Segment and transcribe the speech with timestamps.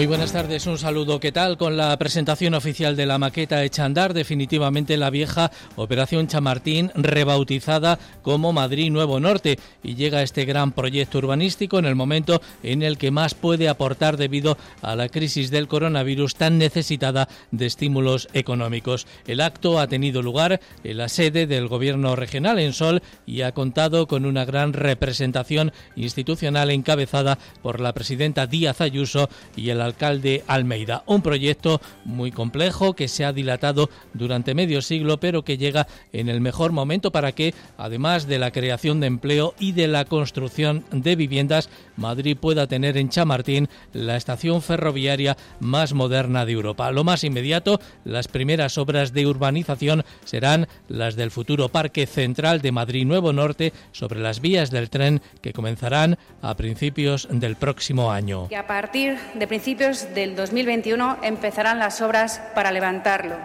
[0.00, 1.20] Muy buenas tardes, un saludo.
[1.20, 1.58] ¿Qué tal?
[1.58, 7.98] Con la presentación oficial de la maqueta hecha andar, definitivamente la vieja Operación Chamartín, rebautizada
[8.22, 12.96] como Madrid Nuevo Norte, y llega este gran proyecto urbanístico en el momento en el
[12.96, 19.06] que más puede aportar debido a la crisis del coronavirus tan necesitada de estímulos económicos.
[19.26, 23.52] El acto ha tenido lugar en la sede del Gobierno regional en Sol y ha
[23.52, 30.44] contado con una gran representación institucional encabezada por la presidenta Díaz Ayuso y el alcalde
[30.46, 31.02] Almeida.
[31.06, 36.28] Un proyecto muy complejo que se ha dilatado durante medio siglo, pero que llega en
[36.28, 40.84] el mejor momento para que, además de la creación de empleo y de la construcción
[40.90, 46.90] de viviendas, Madrid pueda tener en Chamartín la estación ferroviaria más moderna de Europa.
[46.92, 52.72] Lo más inmediato, las primeras obras de urbanización serán las del futuro Parque Central de
[52.72, 58.48] Madrid Nuevo Norte sobre las vías del tren que comenzarán a principios del próximo año.
[58.56, 63.36] a partir de principios del 2021 empezarán las obras para levantarlo.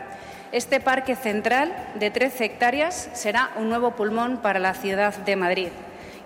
[0.52, 5.70] Este parque central de 13 hectáreas será un nuevo pulmón para la ciudad de Madrid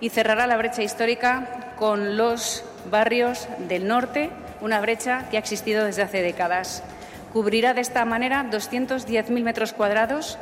[0.00, 4.30] y cerrará la brecha histórica con los barrios del norte,
[4.60, 6.82] una brecha que ha existido desde hace décadas.
[7.32, 10.38] Cubrirá de esta manera 210.000 metros cuadrados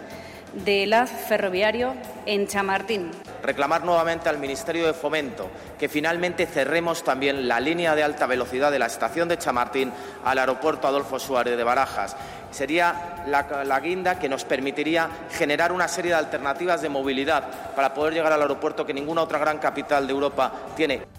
[0.65, 1.93] de haz ferroviario
[2.25, 3.11] en Chamartín.
[3.43, 8.71] Reclamar nuevamente al Ministerio de Fomento que finalmente cerremos también la línea de alta velocidad
[8.71, 9.93] de la estación de Chamartín
[10.25, 12.17] al aeropuerto Adolfo Suárez de Barajas.
[12.51, 17.45] Sería la, la guinda que nos permitiría generar una serie de alternativas de movilidad
[17.75, 21.18] para poder llegar al aeropuerto que ninguna otra gran capital de Europa tiene.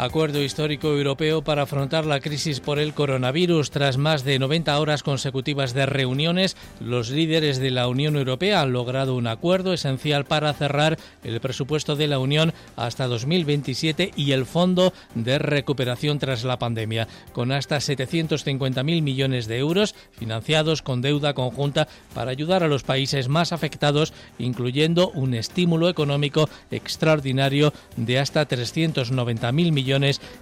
[0.00, 3.72] Acuerdo histórico europeo para afrontar la crisis por el coronavirus.
[3.72, 8.72] Tras más de 90 horas consecutivas de reuniones, los líderes de la Unión Europea han
[8.72, 14.46] logrado un acuerdo esencial para cerrar el presupuesto de la Unión hasta 2027 y el
[14.46, 21.34] Fondo de Recuperación tras la pandemia, con hasta 750.000 millones de euros financiados con deuda
[21.34, 28.46] conjunta para ayudar a los países más afectados, incluyendo un estímulo económico extraordinario de hasta
[28.46, 29.87] 390.000 millones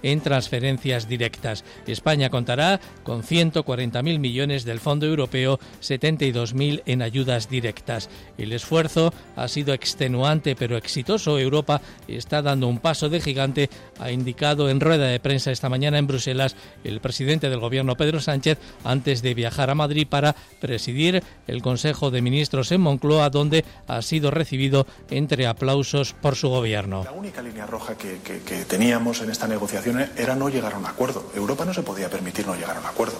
[0.03, 1.63] en transferencias directas.
[1.85, 8.09] España contará con 140.000 millones del Fondo Europeo, 72.000 en ayudas directas.
[8.37, 11.39] El esfuerzo ha sido extenuante pero exitoso.
[11.39, 13.69] Europa está dando un paso de gigante,
[13.99, 18.19] ha indicado en rueda de prensa esta mañana en Bruselas el presidente del Gobierno Pedro
[18.19, 23.63] Sánchez antes de viajar a Madrid para presidir el Consejo de Ministros en Moncloa, donde
[23.87, 27.03] ha sido recibido entre aplausos por su gobierno.
[27.03, 30.79] La única línea roja que, que, que teníamos en esta negociación era no llegar a
[30.79, 31.31] un acuerdo.
[31.35, 33.19] Europa no se podía permitir no llegar a un acuerdo.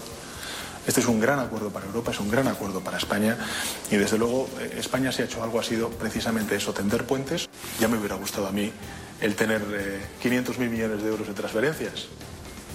[0.87, 3.37] Este es un gran acuerdo para Europa, es un gran acuerdo para España
[3.91, 7.47] y desde luego eh, España si ha hecho algo ha sido precisamente eso, tender puentes.
[7.79, 8.71] Ya me hubiera gustado a mí
[9.21, 12.07] el tener eh, 500.000 millones de euros en transferencias,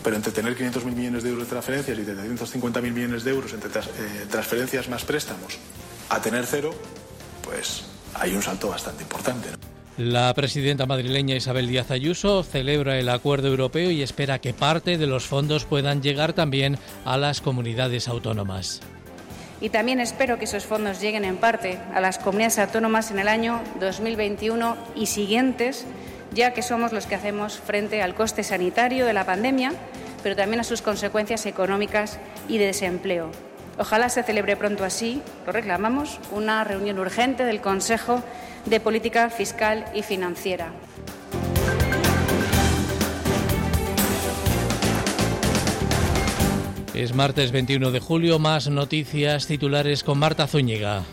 [0.04, 3.70] pero entre tener 500.000 millones de euros de transferencias y 750.000 millones de euros entre
[3.70, 5.58] eh, transferencias más préstamos
[6.10, 6.72] a tener cero,
[7.42, 9.71] pues hay un salto bastante importante.
[9.98, 15.06] La presidenta madrileña Isabel Díaz Ayuso celebra el acuerdo europeo y espera que parte de
[15.06, 18.80] los fondos puedan llegar también a las comunidades autónomas.
[19.60, 23.28] Y también espero que esos fondos lleguen en parte a las comunidades autónomas en el
[23.28, 25.84] año 2021 y siguientes,
[26.32, 29.74] ya que somos los que hacemos frente al coste sanitario de la pandemia,
[30.22, 33.30] pero también a sus consecuencias económicas y de desempleo.
[33.78, 38.22] Ojalá se celebre pronto así, lo reclamamos, una reunión urgente del Consejo
[38.66, 40.72] de Política Fiscal y Financiera.
[46.94, 51.04] Es martes 21 de julio, más noticias titulares con Marta Zúñiga.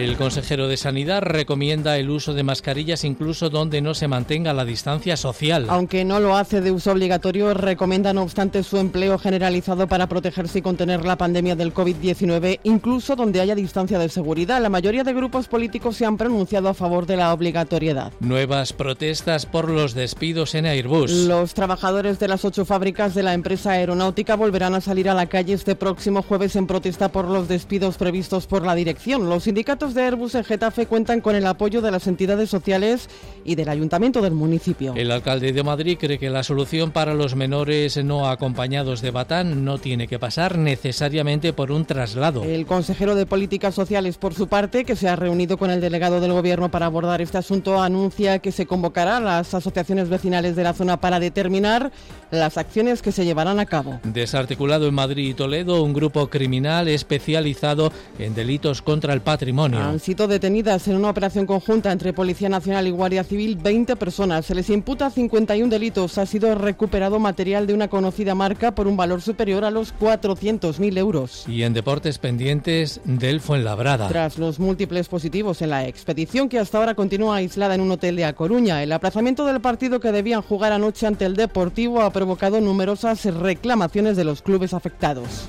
[0.00, 4.64] El consejero de Sanidad recomienda el uso de mascarillas incluso donde no se mantenga la
[4.64, 5.66] distancia social.
[5.68, 10.60] Aunque no lo hace de uso obligatorio, recomienda no obstante su empleo generalizado para protegerse
[10.60, 14.62] y contener la pandemia del COVID-19, incluso donde haya distancia de seguridad.
[14.62, 18.10] La mayoría de grupos políticos se han pronunciado a favor de la obligatoriedad.
[18.20, 21.10] Nuevas protestas por los despidos en Airbus.
[21.10, 25.26] Los trabajadores de las ocho fábricas de la empresa aeronáutica volverán a salir a la
[25.26, 29.28] calle este próximo jueves en protesta por los despidos previstos por la dirección.
[29.28, 33.08] Los sindicatos de Airbus en Getafe cuentan con el apoyo de las entidades sociales
[33.44, 34.94] y del ayuntamiento del municipio.
[34.96, 39.64] El alcalde de Madrid cree que la solución para los menores no acompañados de Batán
[39.64, 42.44] no tiene que pasar necesariamente por un traslado.
[42.44, 46.20] El consejero de Políticas Sociales, por su parte, que se ha reunido con el delegado
[46.20, 50.64] del Gobierno para abordar este asunto, anuncia que se convocará a las asociaciones vecinales de
[50.64, 51.92] la zona para determinar
[52.30, 54.00] las acciones que se llevarán a cabo.
[54.04, 59.79] Desarticulado en Madrid y Toledo un grupo criminal especializado en delitos contra el patrimonio.
[59.80, 64.46] Han sido detenidas en una operación conjunta entre Policía Nacional y Guardia Civil 20 personas.
[64.46, 66.18] Se les imputa 51 delitos.
[66.18, 70.98] Ha sido recuperado material de una conocida marca por un valor superior a los 400.000
[70.98, 71.44] euros.
[71.48, 74.08] Y en deportes pendientes del Fuenlabrada.
[74.08, 78.16] Tras los múltiples positivos en la expedición que hasta ahora continúa aislada en un hotel
[78.16, 82.12] de A Coruña, el aplazamiento del partido que debían jugar anoche ante el Deportivo ha
[82.12, 85.46] provocado numerosas reclamaciones de los clubes afectados.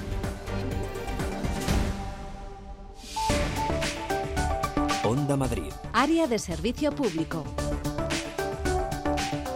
[5.32, 5.72] Onda Madrid.
[5.94, 7.46] Área de servicio público.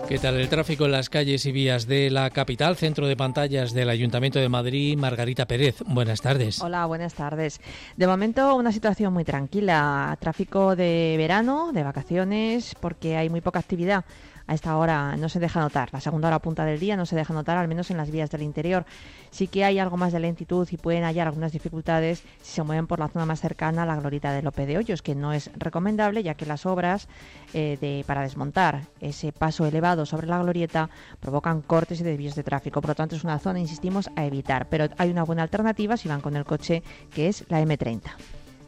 [0.07, 2.77] ¿Qué tal el tráfico en las calles y vías de la capital?
[2.77, 5.83] Centro de pantallas del Ayuntamiento de Madrid, Margarita Pérez.
[5.86, 6.62] Buenas tardes.
[6.62, 7.60] Hola, buenas tardes.
[7.98, 10.16] De momento una situación muy tranquila.
[10.22, 14.06] Tráfico de verano, de vacaciones, porque hay muy poca actividad
[14.48, 15.90] a esta hora no se deja notar.
[15.92, 18.30] La segunda hora punta del día no se deja notar, al menos en las vías
[18.30, 18.86] del interior.
[19.32, 22.88] Sí que hay algo más de lentitud y pueden hallar algunas dificultades si se mueven
[22.88, 25.50] por la zona más cercana a la glorita de Lope de Hoyos, que no es
[25.58, 27.08] recomendable ya que las obras
[27.54, 30.90] eh, de, para desmontar ese paso elevado sobre la glorieta
[31.20, 32.82] provocan cortes y desvíos de tráfico.
[32.82, 34.68] Por lo tanto, es una zona, insistimos, a evitar.
[34.70, 36.84] Pero hay una buena alternativa si van con el coche,
[37.14, 38.02] que es la M30.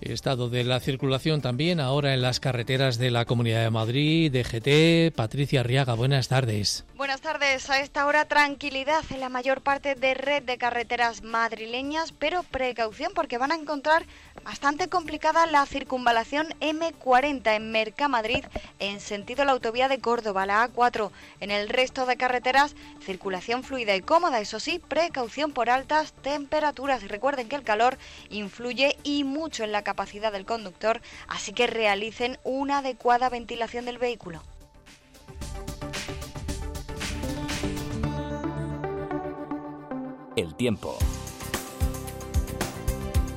[0.01, 5.15] Estado de la circulación también ahora en las carreteras de la Comunidad de Madrid, DGT.
[5.15, 6.85] Patricia Arriaga, buenas tardes.
[6.95, 7.69] Buenas tardes.
[7.69, 13.11] A esta hora tranquilidad en la mayor parte de red de carreteras madrileñas, pero precaución
[13.15, 14.05] porque van a encontrar
[14.43, 18.45] bastante complicada la circunvalación M40 en Mercamadrid
[18.79, 21.11] en sentido la autovía de Córdoba, la A4.
[21.39, 27.07] En el resto de carreteras, circulación fluida y cómoda, eso sí, precaución por altas temperaturas.
[27.07, 27.97] Recuerden que el calor
[28.29, 30.99] influye y mucho en la capacidad del conductor,
[31.29, 34.43] así que realicen una adecuada ventilación del vehículo.
[40.35, 40.97] El tiempo.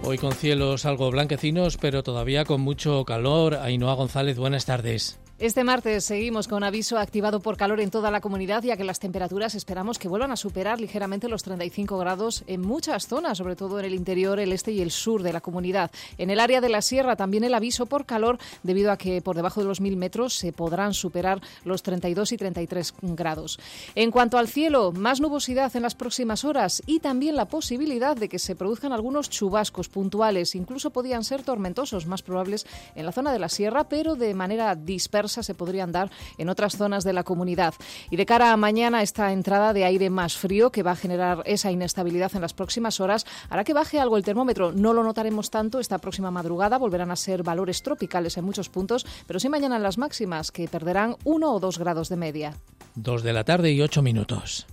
[0.02, 3.54] Hoy con cielos algo blanquecinos, pero todavía con mucho calor.
[3.54, 5.20] Ainhoa González, buenas tardes.
[5.40, 8.98] Este martes seguimos con aviso activado por calor en toda la comunidad, ya que las
[8.98, 13.78] temperaturas esperamos que vuelvan a superar ligeramente los 35 grados en muchas zonas, sobre todo
[13.78, 15.90] en el interior, el este y el sur de la comunidad.
[16.18, 19.34] En el área de la sierra también el aviso por calor, debido a que por
[19.34, 23.58] debajo de los 1.000 metros se podrán superar los 32 y 33 grados.
[23.94, 28.28] En cuanto al cielo, más nubosidad en las próximas horas y también la posibilidad de
[28.28, 33.32] que se produzcan algunos chubascos puntuales, incluso podían ser tormentosos, más probables en la zona
[33.32, 37.22] de la sierra, pero de manera dispersa se podrían dar en otras zonas de la
[37.22, 37.74] comunidad.
[38.10, 41.42] Y de cara a mañana, esta entrada de aire más frío que va a generar
[41.46, 44.72] esa inestabilidad en las próximas horas hará que baje algo el termómetro.
[44.72, 49.06] No lo notaremos tanto esta próxima madrugada, volverán a ser valores tropicales en muchos puntos,
[49.26, 52.54] pero sí mañana en las máximas, que perderán uno o dos grados de media.
[52.94, 54.66] Dos de la tarde y ocho minutos.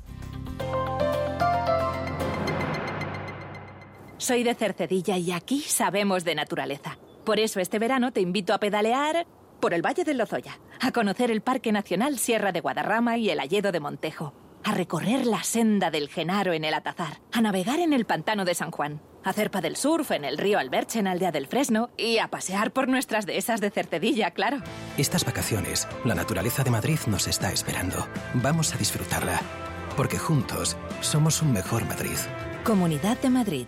[4.17, 6.97] Soy de Cercedilla y aquí sabemos de naturaleza.
[7.23, 9.27] Por eso este verano te invito a pedalear
[9.59, 13.39] por el Valle del Lozoya, a conocer el Parque Nacional Sierra de Guadarrama y el
[13.39, 14.33] Alledo de Montejo,
[14.63, 18.55] a recorrer la senda del Genaro en el Atazar, a navegar en el Pantano de
[18.55, 22.17] San Juan, a hacer del surf en el río Alberche en Aldea del Fresno y
[22.17, 24.59] a pasear por nuestras dehesas de Certedilla, claro.
[24.97, 28.07] Estas vacaciones, la naturaleza de Madrid nos está esperando.
[28.33, 29.39] Vamos a disfrutarla,
[29.95, 32.17] porque juntos somos un mejor Madrid.
[32.63, 33.67] Comunidad de Madrid.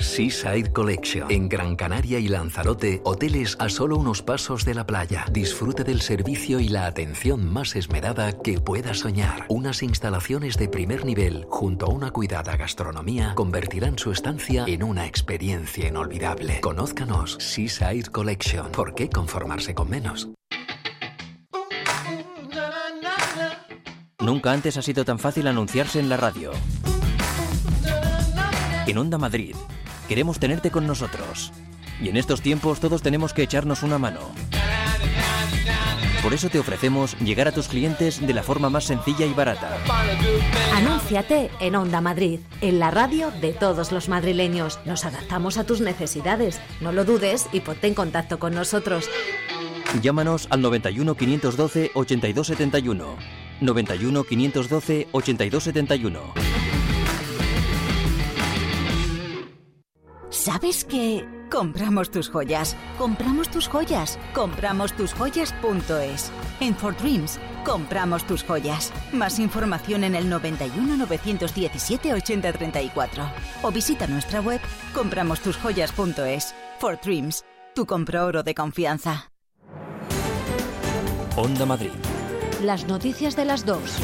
[0.00, 1.30] Seaside Collection.
[1.30, 5.24] En Gran Canaria y Lanzarote, hoteles a solo unos pasos de la playa.
[5.30, 9.44] Disfrute del servicio y la atención más esmerada que pueda soñar.
[9.48, 15.06] Unas instalaciones de primer nivel, junto a una cuidada gastronomía, convertirán su estancia en una
[15.06, 16.60] experiencia inolvidable.
[16.60, 18.70] Conózcanos Seaside Collection.
[18.72, 20.28] ¿Por qué conformarse con menos?
[24.18, 26.52] Nunca antes ha sido tan fácil anunciarse en la radio.
[28.86, 29.54] En Onda Madrid
[30.10, 31.52] queremos tenerte con nosotros.
[32.02, 34.18] Y en estos tiempos todos tenemos que echarnos una mano.
[36.20, 39.78] Por eso te ofrecemos llegar a tus clientes de la forma más sencilla y barata.
[40.74, 44.80] Anúnciate en Onda Madrid, en la radio de todos los madrileños.
[44.84, 46.60] Nos adaptamos a tus necesidades.
[46.80, 49.08] No lo dudes y ponte en contacto con nosotros.
[50.02, 53.16] Llámanos al 91 512 8271.
[53.60, 56.49] 91 512 8271.
[60.40, 61.28] ¿Sabes qué?
[61.50, 66.32] Compramos tus joyas, compramos tus joyas, compramos tus joyas.es.
[66.60, 68.90] En For Dreams, compramos tus joyas.
[69.12, 73.24] Más información en el 91 917 8034
[73.60, 74.62] o visita nuestra web
[74.94, 76.54] compramostusjoyas.es.
[76.78, 77.44] For Dreams,
[77.74, 79.30] tu compro oro de confianza.
[81.36, 81.92] Onda Madrid.
[82.62, 83.98] Las noticias de las dos.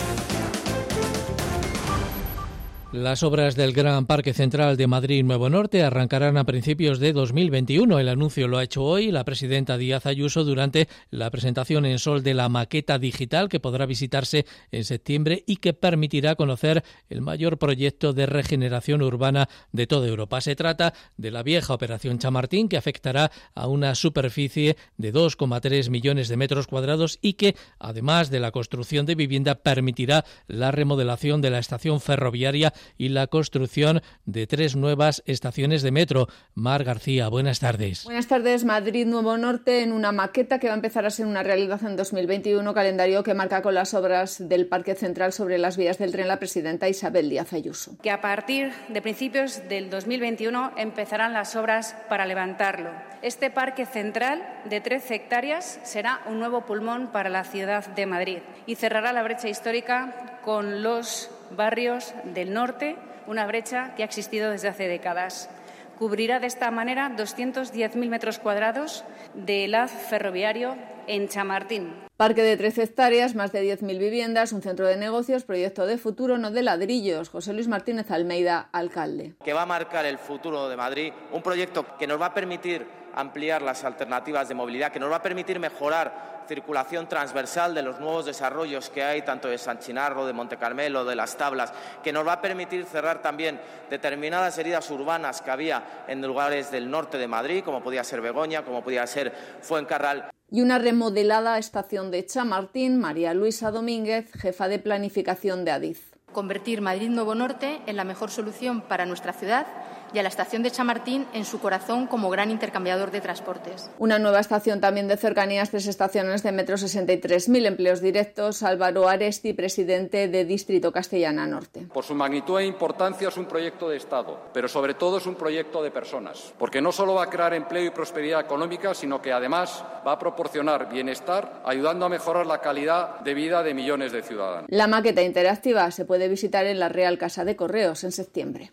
[2.92, 7.98] Las obras del Gran Parque Central de Madrid Nuevo Norte arrancarán a principios de 2021.
[7.98, 12.22] El anuncio lo ha hecho hoy la presidenta Díaz Ayuso durante la presentación en Sol
[12.22, 17.58] de la maqueta digital que podrá visitarse en septiembre y que permitirá conocer el mayor
[17.58, 20.40] proyecto de regeneración urbana de toda Europa.
[20.40, 26.28] Se trata de la vieja Operación Chamartín que afectará a una superficie de 2,3 millones
[26.28, 31.50] de metros cuadrados y que, además de la construcción de vivienda, permitirá la remodelación de
[31.50, 36.28] la estación ferroviaria y la construcción de tres nuevas estaciones de metro.
[36.54, 38.04] Mar García, buenas tardes.
[38.04, 38.64] Buenas tardes.
[38.64, 41.96] Madrid Nuevo Norte en una maqueta que va a empezar a ser una realidad en
[41.96, 46.28] 2021, calendario que marca con las obras del Parque Central sobre las vías del tren
[46.28, 47.96] la presidenta Isabel Díaz Ayuso.
[48.02, 52.90] Que a partir de principios del 2021 empezarán las obras para levantarlo.
[53.22, 58.38] Este parque central de 13 hectáreas será un nuevo pulmón para la ciudad de Madrid
[58.66, 64.50] y cerrará la brecha histórica con los barrios del norte, una brecha que ha existido
[64.50, 65.50] desde hace décadas.
[65.98, 70.76] Cubrirá de esta manera 210.000 metros cuadrados de haz ferroviario
[71.06, 71.94] en Chamartín.
[72.16, 76.38] Parque de 13 hectáreas, más de 10.000 viviendas, un centro de negocios, proyecto de futuro,
[76.38, 77.28] no de ladrillos.
[77.28, 79.34] José Luis Martínez Almeida, alcalde.
[79.44, 82.86] Que va a marcar el futuro de Madrid, un proyecto que nos va a permitir
[83.16, 87.98] ampliar las alternativas de movilidad, que nos va a permitir mejorar circulación transversal de los
[87.98, 91.72] nuevos desarrollos que hay, tanto de San Chinarro, de Monte Carmelo, de las Tablas,
[92.04, 96.90] que nos va a permitir cerrar también determinadas heridas urbanas que había en lugares del
[96.90, 100.30] norte de Madrid, como podía ser Begoña, como podía ser Fuencarral.
[100.48, 106.12] Y una remodelada estación de Chamartín, María Luisa Domínguez, jefa de planificación de Adiz.
[106.32, 109.66] Convertir Madrid Nuevo Norte en la mejor solución para nuestra ciudad
[110.12, 113.90] y a la estación de Chamartín en su corazón como gran intercambiador de transportes.
[113.98, 118.62] Una nueva estación también de cercanías, tres estaciones de metro 63.000 empleos directos.
[118.62, 121.86] Álvaro Aresti, presidente de Distrito Castellana Norte.
[121.92, 125.34] Por su magnitud e importancia es un proyecto de Estado, pero sobre todo es un
[125.34, 129.32] proyecto de personas, porque no solo va a crear empleo y prosperidad económica, sino que
[129.32, 134.22] además va a proporcionar bienestar, ayudando a mejorar la calidad de vida de millones de
[134.22, 134.66] ciudadanos.
[134.68, 138.70] La maqueta interactiva se puede visitar en la Real Casa de Correos en septiembre.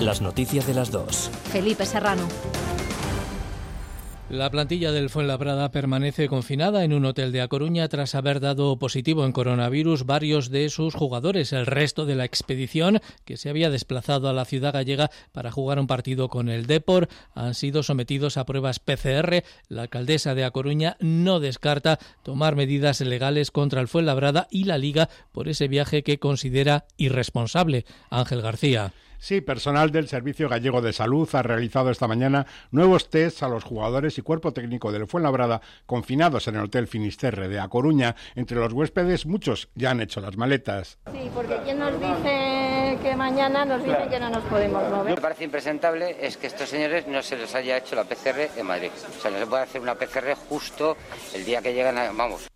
[0.00, 1.30] Las noticias de las dos.
[1.52, 2.26] Felipe Serrano.
[4.32, 8.78] La plantilla del Fuenlabrada permanece confinada en un hotel de A Coruña tras haber dado
[8.78, 11.52] positivo en coronavirus varios de sus jugadores.
[11.52, 15.78] El resto de la expedición, que se había desplazado a la ciudad gallega para jugar
[15.78, 19.44] un partido con el Depor, han sido sometidos a pruebas PCR.
[19.68, 24.78] La alcaldesa de A Coruña no descarta tomar medidas legales contra el Fuenlabrada y la
[24.78, 27.84] Liga por ese viaje que considera irresponsable.
[28.08, 28.94] Ángel García.
[29.22, 33.62] Sí, personal del Servicio Gallego de Salud ha realizado esta mañana nuevos tests a los
[33.62, 38.16] jugadores y cuerpo técnico del Fuenlabrada confinados en el Hotel Finisterre de A Coruña.
[38.34, 40.98] Entre los huéspedes, muchos ya han hecho las maletas.
[41.12, 44.98] Sí, porque quien nos dice que mañana nos dice que no nos podemos mover.
[44.98, 48.02] Lo que me parece impresentable es que estos señores no se les haya hecho la
[48.02, 48.90] PCR en Madrid.
[49.08, 50.96] O sea, no se puede hacer una PCR justo
[51.32, 52.10] el día que llegan a...
[52.10, 52.48] Vamos,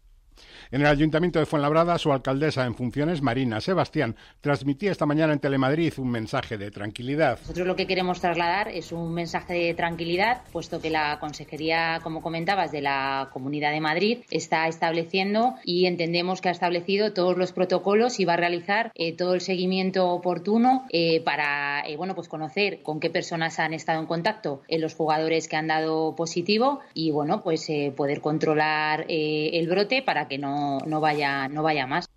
[0.71, 5.39] en el Ayuntamiento de Fuenlabrada, su alcaldesa en funciones, Marina Sebastián, transmitía esta mañana en
[5.39, 7.39] Telemadrid un mensaje de tranquilidad.
[7.41, 12.23] Nosotros lo que queremos trasladar es un mensaje de tranquilidad, puesto que la Consejería, como
[12.23, 17.53] comentabas, de la Comunidad de Madrid está estableciendo y entendemos que ha establecido todos los
[17.53, 22.29] protocolos y va a realizar eh, todo el seguimiento oportuno eh, para eh, bueno, pues
[22.29, 27.11] conocer con qué personas han estado en contacto los jugadores que han dado positivo y
[27.11, 32.09] bueno, pues poder controlar el brote para que no no, vaya, no vaya más.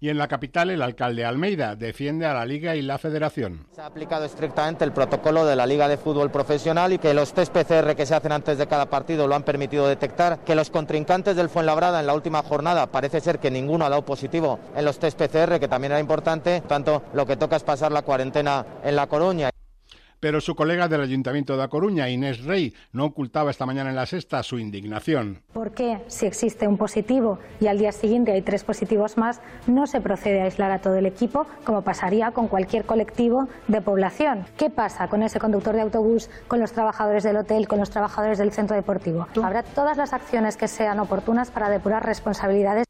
[0.00, 3.66] Y en la capital, el alcalde Almeida defiende a la Liga y la Federación.
[3.72, 7.32] Se ha aplicado estrictamente el protocolo de la Liga de Fútbol Profesional y que los
[7.32, 10.38] test PCR que se hacen antes de cada partido lo han permitido detectar.
[10.44, 14.04] Que los contrincantes del Fuenlabrada en la última jornada parece ser que ninguno ha dado
[14.04, 16.62] positivo en los test PCR, que también era importante.
[16.68, 19.50] Tanto lo que toca es pasar la cuarentena en La Coruña.
[20.20, 23.96] Pero su colega del Ayuntamiento de A Coruña, Inés Rey, no ocultaba esta mañana en
[23.96, 25.42] la sexta su indignación.
[25.52, 29.86] ¿Por qué, si existe un positivo y al día siguiente hay tres positivos más, no
[29.86, 34.44] se procede a aislar a todo el equipo como pasaría con cualquier colectivo de población?
[34.56, 38.38] ¿Qué pasa con ese conductor de autobús, con los trabajadores del hotel, con los trabajadores
[38.38, 39.28] del centro deportivo?
[39.40, 42.86] Habrá todas las acciones que sean oportunas para depurar responsabilidades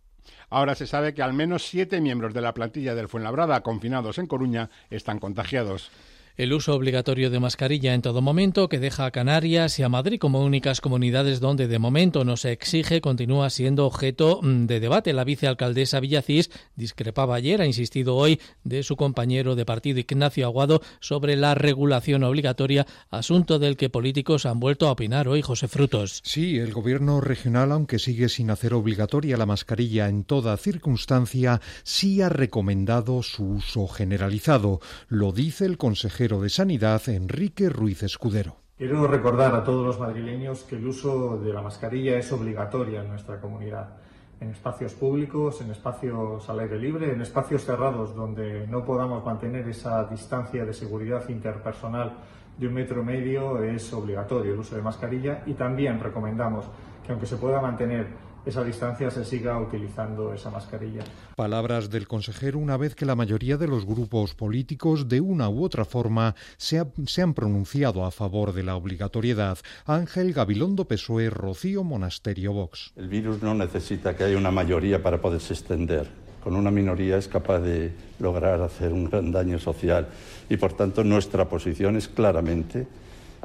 [0.50, 4.26] Ahora se sabe que al menos siete miembros de la plantilla del Fuenlabrada confinados en
[4.26, 5.90] Coruña están contagiados
[6.38, 10.20] el uso obligatorio de mascarilla en todo momento, que deja a Canarias y a Madrid
[10.20, 15.12] como únicas comunidades donde de momento no se exige, continúa siendo objeto mm, de debate.
[15.12, 20.80] La vicealcaldesa Villacís discrepaba ayer, ha insistido hoy, de su compañero de partido Ignacio Aguado
[21.00, 25.42] sobre la regulación obligatoria, asunto del que políticos han vuelto a opinar hoy.
[25.42, 26.20] José Frutos.
[26.22, 32.22] Sí, el gobierno regional, aunque sigue sin hacer obligatoria la mascarilla en toda circunstancia, sí
[32.22, 34.80] ha recomendado su uso generalizado.
[35.08, 38.56] Lo dice el consejero de Sanidad, Enrique Ruiz Escudero.
[38.76, 43.08] Quiero recordar a todos los madrileños que el uso de la mascarilla es obligatoria en
[43.08, 43.96] nuestra comunidad,
[44.38, 49.66] en espacios públicos, en espacios al aire libre, en espacios cerrados donde no podamos mantener
[49.68, 52.12] esa distancia de seguridad interpersonal
[52.58, 56.66] de un metro y medio es obligatorio el uso de mascarilla y también recomendamos
[57.06, 61.02] que aunque se pueda mantener esa distancia se siga utilizando esa mascarilla.
[61.36, 65.64] Palabras del consejero una vez que la mayoría de los grupos políticos de una u
[65.64, 69.58] otra forma se, han pronunciado a favor de la obligatoriedad.
[69.86, 72.92] Ángel Gabilondo Pessoe, Rocío Monasterio Vox.
[72.96, 76.08] El virus no necesita que haya una mayoría para poderse extender.
[76.42, 80.08] Con una minoría es capaz de lograr hacer un gran daño social
[80.48, 82.86] y por tanto nuestra posición es claramente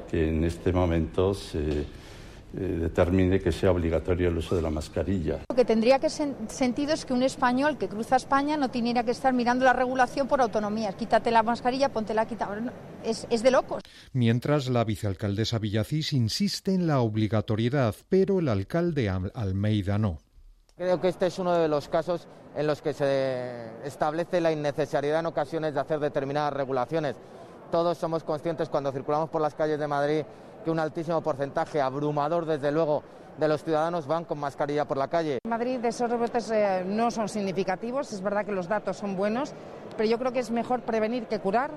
[0.10, 1.86] que en este momento se eh,
[2.54, 5.40] determine que sea obligatorio el uso de la mascarilla.
[5.50, 9.12] Lo que tendría que sentido es que un español que cruza España no tendría que
[9.12, 10.94] estar mirando la regulación por autonomía.
[10.94, 12.48] Quítate la mascarilla, ponte la quita.
[13.04, 13.82] Es, es de locos.
[14.14, 20.20] Mientras la vicealcaldesa Villacís insiste en la obligatoriedad, pero el alcalde Almeida no.
[20.78, 25.20] Creo que este es uno de los casos en los que se establece la innecesariedad
[25.20, 27.16] en ocasiones de hacer determinadas regulaciones.
[27.72, 30.24] Todos somos conscientes cuando circulamos por las calles de Madrid
[30.64, 33.04] que un altísimo porcentaje, abrumador desde luego,
[33.38, 35.40] de los ciudadanos van con mascarilla por la calle.
[35.44, 39.54] En Madrid esos rebrotes eh, no son significativos, es verdad que los datos son buenos,
[39.98, 41.72] pero yo creo que es mejor prevenir que curar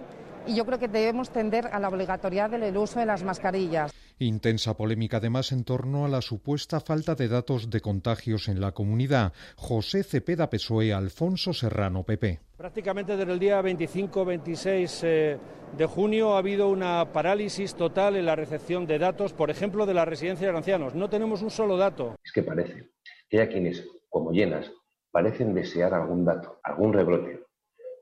[0.46, 3.92] y yo creo que debemos tender a la obligatoriedad del uso de las mascarillas.
[4.18, 8.72] Intensa polémica además en torno a la supuesta falta de datos de contagios en la
[8.72, 9.32] comunidad.
[9.56, 12.40] José Cepeda Pesoe, Alfonso Serrano PP.
[12.56, 15.38] Prácticamente desde el día 25-26 eh,
[15.76, 19.94] de junio ha habido una parálisis total en la recepción de datos, por ejemplo, de
[19.94, 20.94] la residencia de ancianos.
[20.94, 22.16] No tenemos un solo dato.
[22.24, 22.90] Es que parece
[23.28, 24.72] que hay quienes, como llenas,
[25.10, 27.45] parecen desear algún dato, algún rebrote,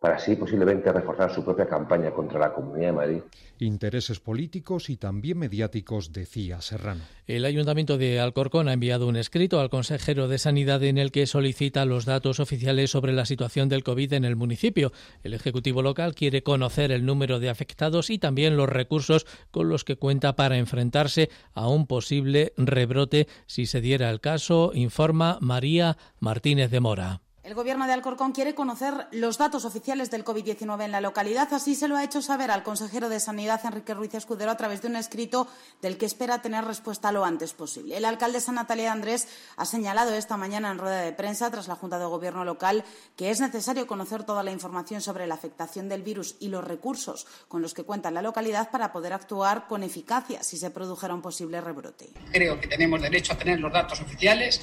[0.04, 3.22] para así posiblemente reforzar su propia campaña contra la Comunidad de Madrid.
[3.58, 7.00] Intereses políticos y también mediáticos, decía Serrano.
[7.26, 11.26] El Ayuntamiento de Alcorcón ha enviado un escrito al consejero de Sanidad en el que
[11.26, 14.92] solicita los datos oficiales sobre la situación del COVID en el municipio.
[15.22, 19.84] El Ejecutivo local quiere conocer el número de afectados y también los recursos con los
[19.84, 25.96] que cuenta para enfrentarse a un posible rebrote si se diera el caso, informa María
[26.20, 27.22] Martínez de Mora.
[27.44, 31.52] El Gobierno de Alcorcón quiere conocer los datos oficiales del COVID-19 en la localidad.
[31.52, 34.80] Así se lo ha hecho saber al consejero de Sanidad, Enrique Ruiz Escudero, a través
[34.80, 35.46] de un escrito
[35.82, 37.98] del que espera tener respuesta lo antes posible.
[37.98, 39.28] El alcalde San Natalia Andrés
[39.58, 42.82] ha señalado esta mañana en rueda de prensa, tras la Junta de Gobierno local,
[43.14, 47.26] que es necesario conocer toda la información sobre la afectación del virus y los recursos
[47.48, 51.20] con los que cuenta la localidad para poder actuar con eficacia si se produjera un
[51.20, 52.08] posible rebrote.
[52.32, 54.62] Creo que tenemos derecho a tener los datos oficiales.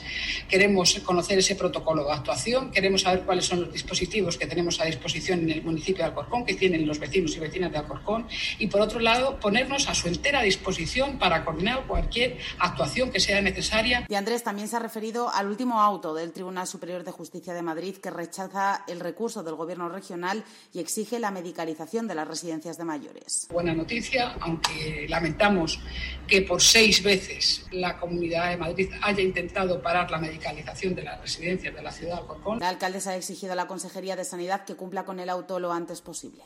[0.50, 4.86] Queremos conocer ese protocolo de actuación queremos saber cuáles son los dispositivos que tenemos a
[4.86, 8.28] disposición en el municipio de Alcorcón, que tienen los vecinos y vecinas de Alcorcón,
[8.60, 13.42] y por otro lado, ponernos a su entera disposición para coordinar cualquier actuación que sea
[13.42, 14.06] necesaria.
[14.10, 17.62] Y Andrés también se ha referido al último auto del Tribunal Superior de Justicia de
[17.62, 22.78] Madrid que rechaza el recurso del Gobierno regional y exige la medicalización de las residencias
[22.78, 23.48] de mayores.
[23.52, 25.80] Buena noticia, aunque lamentamos
[26.28, 31.20] que por seis veces la Comunidad de Madrid haya intentado parar la medicalización de las
[31.22, 32.60] residencias de la ciudad de Alcorcón.
[32.62, 35.71] La alcaldesa ha exigido a la Consejería de Sanidad que cumpla con el auto lo
[35.71, 36.43] antes posible.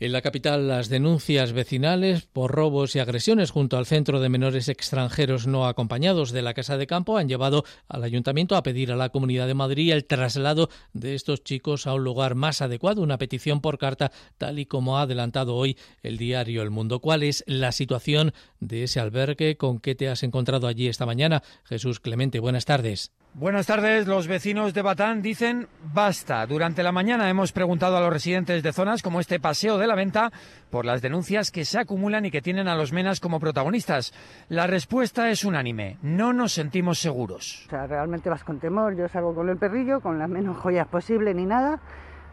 [0.00, 4.68] En la capital, las denuncias vecinales por robos y agresiones junto al Centro de Menores
[4.68, 8.96] Extranjeros No Acompañados de la Casa de Campo han llevado al Ayuntamiento a pedir a
[8.96, 13.18] la Comunidad de Madrid el traslado de estos chicos a un lugar más adecuado, una
[13.18, 16.98] petición por carta, tal y como ha adelantado hoy el diario El Mundo.
[16.98, 19.56] ¿Cuál es la situación de ese albergue?
[19.56, 21.44] ¿Con qué te has encontrado allí esta mañana?
[21.62, 23.12] Jesús Clemente, buenas tardes.
[23.34, 24.06] Buenas tardes.
[24.06, 26.46] Los vecinos de Batán dicen basta.
[26.46, 29.94] Durante la mañana hemos preguntado a los residentes de zonas como este Paseo de la
[29.94, 30.30] Venta
[30.68, 34.12] por las denuncias que se acumulan y que tienen a los menas como protagonistas.
[34.50, 35.96] La respuesta es unánime.
[36.02, 37.64] No nos sentimos seguros.
[37.68, 38.98] O sea, realmente vas con temor.
[38.98, 41.80] Yo salgo con el perrillo, con las menos joyas posible ni nada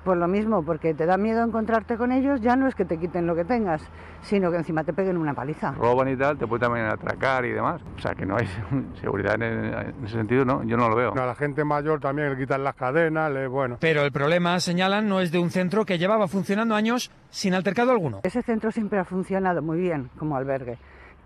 [0.03, 2.97] por lo mismo, porque te da miedo encontrarte con ellos, ya no es que te
[2.97, 3.81] quiten lo que tengas,
[4.21, 5.71] sino que encima te peguen una paliza.
[5.71, 7.81] Roban y tal, te pueden también atracar y demás.
[7.97, 8.47] O sea, que no hay
[9.01, 10.63] seguridad en, ese sentido, ¿no?
[10.63, 11.13] Yo no lo veo.
[11.13, 13.77] a la gente mayor también le quitan las cadenas, le, bueno.
[13.79, 17.91] Pero el problema, señalan, no es de un centro que llevaba funcionando años sin altercado
[17.91, 18.21] alguno.
[18.23, 20.77] Ese centro siempre ha funcionado muy bien como albergue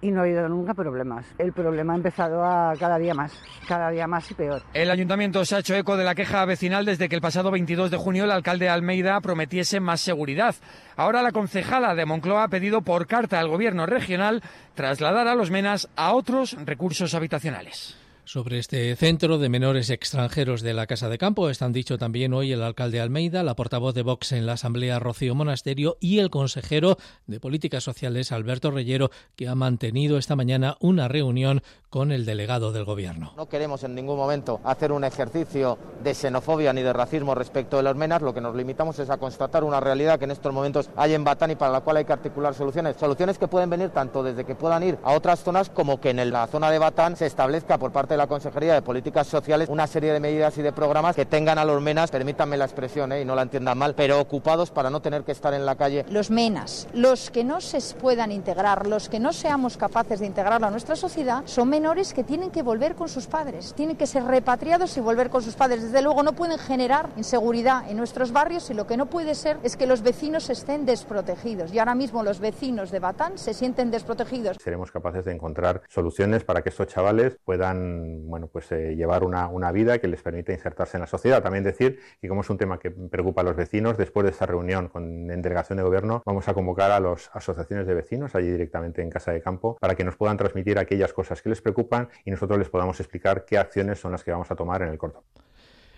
[0.04, 1.26] y no ha habido nunca problemas.
[1.38, 3.32] El problema ha empezado a cada día más,
[3.68, 4.62] cada día más y peor.
[4.74, 7.90] El ayuntamiento se ha hecho eco de la queja vecinal desde que el pasado 22
[7.90, 10.56] de junio el alcalde Almeida prometiese más seguridad.
[10.98, 14.44] Ahora la concejala de Moncloa ha pedido por carta al gobierno regional
[14.76, 18.03] trasladar a los menas a otros recursos habitacionales.
[18.26, 22.54] Sobre este centro de menores extranjeros de la Casa de Campo están dicho también hoy
[22.54, 26.98] el alcalde Almeida, la portavoz de Vox en la Asamblea Rocío Monasterio y el consejero
[27.28, 32.72] de Políticas Sociales Alberto Reyero, que ha mantenido esta mañana una reunión con el delegado
[32.72, 33.34] del Gobierno.
[33.36, 37.84] No queremos en ningún momento hacer un ejercicio de xenofobia ni de racismo respecto de
[37.84, 40.90] los menas, lo que nos limitamos es a constatar una realidad que en estos momentos
[40.96, 42.96] hay en Batán y para la cual hay que articular soluciones.
[42.96, 46.32] Soluciones que pueden venir tanto desde que puedan ir a otras zonas como que en
[46.32, 49.88] la zona de Batán se establezca por parte de la Consejería de Políticas Sociales una
[49.88, 53.22] serie de medidas y de programas que tengan a los menas, permítanme la expresión ¿eh?
[53.22, 56.06] y no la entiendan mal, pero ocupados para no tener que estar en la calle.
[56.10, 60.68] Los menas, los que no se puedan integrar, los que no seamos capaces de integrarlo
[60.68, 64.24] a nuestra sociedad, son menores que tienen que volver con sus padres, tienen que ser
[64.26, 65.82] repatriados y volver con sus padres.
[65.82, 69.58] Desde luego no pueden generar inseguridad en nuestros barrios y lo que no puede ser
[69.64, 71.74] es que los vecinos estén desprotegidos.
[71.74, 74.58] Y ahora mismo los vecinos de Batán se sienten desprotegidos.
[74.64, 79.48] Seremos capaces de encontrar soluciones para que estos chavales puedan bueno, pues eh, llevar una,
[79.48, 81.42] una, vida que les permita insertarse en la sociedad.
[81.42, 84.46] También decir que como es un tema que preocupa a los vecinos, después de esta
[84.46, 88.50] reunión con en delegación de gobierno vamos a convocar a las asociaciones de vecinos allí
[88.50, 92.10] directamente en Casa de Campo para que nos puedan transmitir aquellas cosas que les preocupan
[92.26, 94.98] y nosotros les podamos explicar qué acciones son las que vamos a tomar en el
[94.98, 95.24] corto.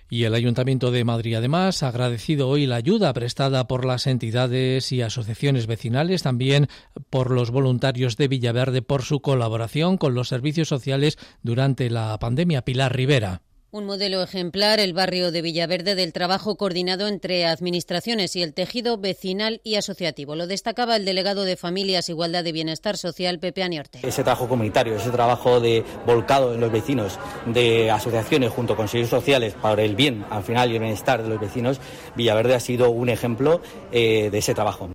[0.10, 4.92] Y el Ayuntamiento de Madrid, además, ha agradecido hoy la ayuda prestada por las entidades
[4.92, 6.68] y asociaciones vecinales, también
[7.10, 12.64] por los voluntarios de Villaverde, por su colaboración con los servicios sociales durante la pandemia.
[12.64, 13.42] Pilar Rivera.
[13.76, 18.98] Un modelo ejemplar, el barrio de Villaverde, del trabajo coordinado entre administraciones y el tejido
[18.98, 20.38] vecinal y asociativo.
[20.38, 24.00] Lo destacaba el delegado de Familias, Igualdad y Bienestar Social, Pepe Aniorte.
[24.02, 29.20] Ese trabajo comunitario, ese trabajo de volcado en los vecinos, de asociaciones junto con servicios
[29.20, 31.82] sociales para el bien, al final, y el bienestar de los vecinos,
[32.16, 33.60] Villaverde ha sido un ejemplo
[33.92, 34.90] eh, de ese trabajo.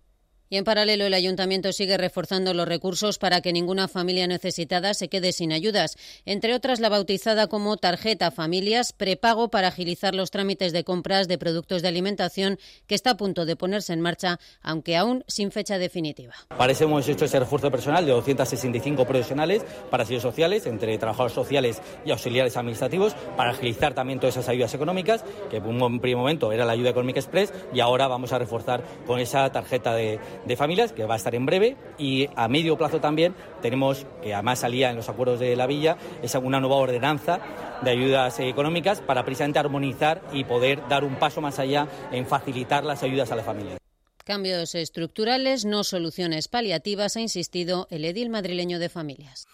[0.52, 5.06] Y en paralelo, el ayuntamiento sigue reforzando los recursos para que ninguna familia necesitada se
[5.06, 10.72] quede sin ayudas, entre otras la bautizada como Tarjeta Familias, prepago para agilizar los trámites
[10.72, 12.58] de compras de productos de alimentación,
[12.88, 16.34] que está a punto de ponerse en marcha, aunque aún sin fecha definitiva.
[16.58, 21.80] Parece hemos hecho ese refuerzo personal de 265 profesionales para servicios sociales, entre trabajadores sociales
[22.04, 26.50] y auxiliares administrativos, para agilizar también todas esas ayudas económicas, que en un primer momento
[26.50, 30.57] era la ayuda económica express, y ahora vamos a reforzar con esa tarjeta de de
[30.57, 34.61] familias, que va a estar en breve, y a medio plazo también tenemos, que además
[34.61, 37.40] salía en los acuerdos de la Villa, es una nueva ordenanza
[37.83, 42.85] de ayudas económicas para precisamente armonizar y poder dar un paso más allá en facilitar
[42.85, 43.79] las ayudas a las familias.
[44.24, 49.48] Cambios estructurales, no soluciones paliativas, ha insistido el edil madrileño de familias.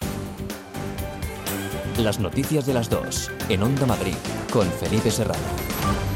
[1.98, 4.16] Las noticias de las dos, en Onda Madrid,
[4.52, 6.15] con Felipe Serrano.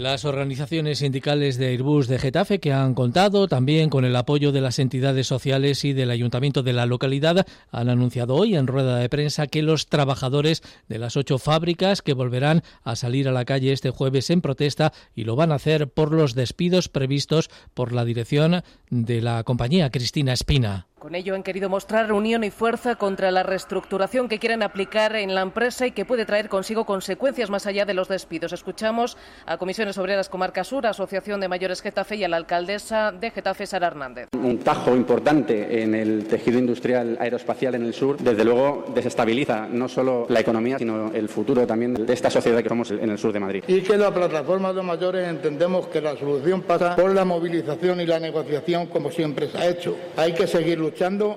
[0.00, 4.62] Las organizaciones sindicales de Airbus de Getafe, que han contado también con el apoyo de
[4.62, 9.10] las entidades sociales y del ayuntamiento de la localidad, han anunciado hoy en rueda de
[9.10, 13.74] prensa que los trabajadores de las ocho fábricas que volverán a salir a la calle
[13.74, 18.06] este jueves en protesta y lo van a hacer por los despidos previstos por la
[18.06, 20.86] dirección de la compañía Cristina Espina.
[21.00, 25.34] Con ello han querido mostrar unión y fuerza contra la reestructuración que quieren aplicar en
[25.34, 28.52] la empresa y que puede traer consigo consecuencias más allá de los despidos.
[28.52, 33.30] Escuchamos a Comisiones Obreras Comarca Sur, Asociación de Mayores Getafe y a la alcaldesa de
[33.30, 34.28] Getafe, Sara Hernández.
[34.34, 39.88] Un tajo importante en el tejido industrial aeroespacial en el sur, desde luego desestabiliza no
[39.88, 43.32] solo la economía, sino el futuro también de esta sociedad que somos en el sur
[43.32, 43.64] de Madrid.
[43.68, 48.06] Y que la plataforma de mayores entendemos que la solución pasa por la movilización y
[48.06, 49.96] la negociación como siempre se ha hecho.
[50.18, 50.89] Hay que seguir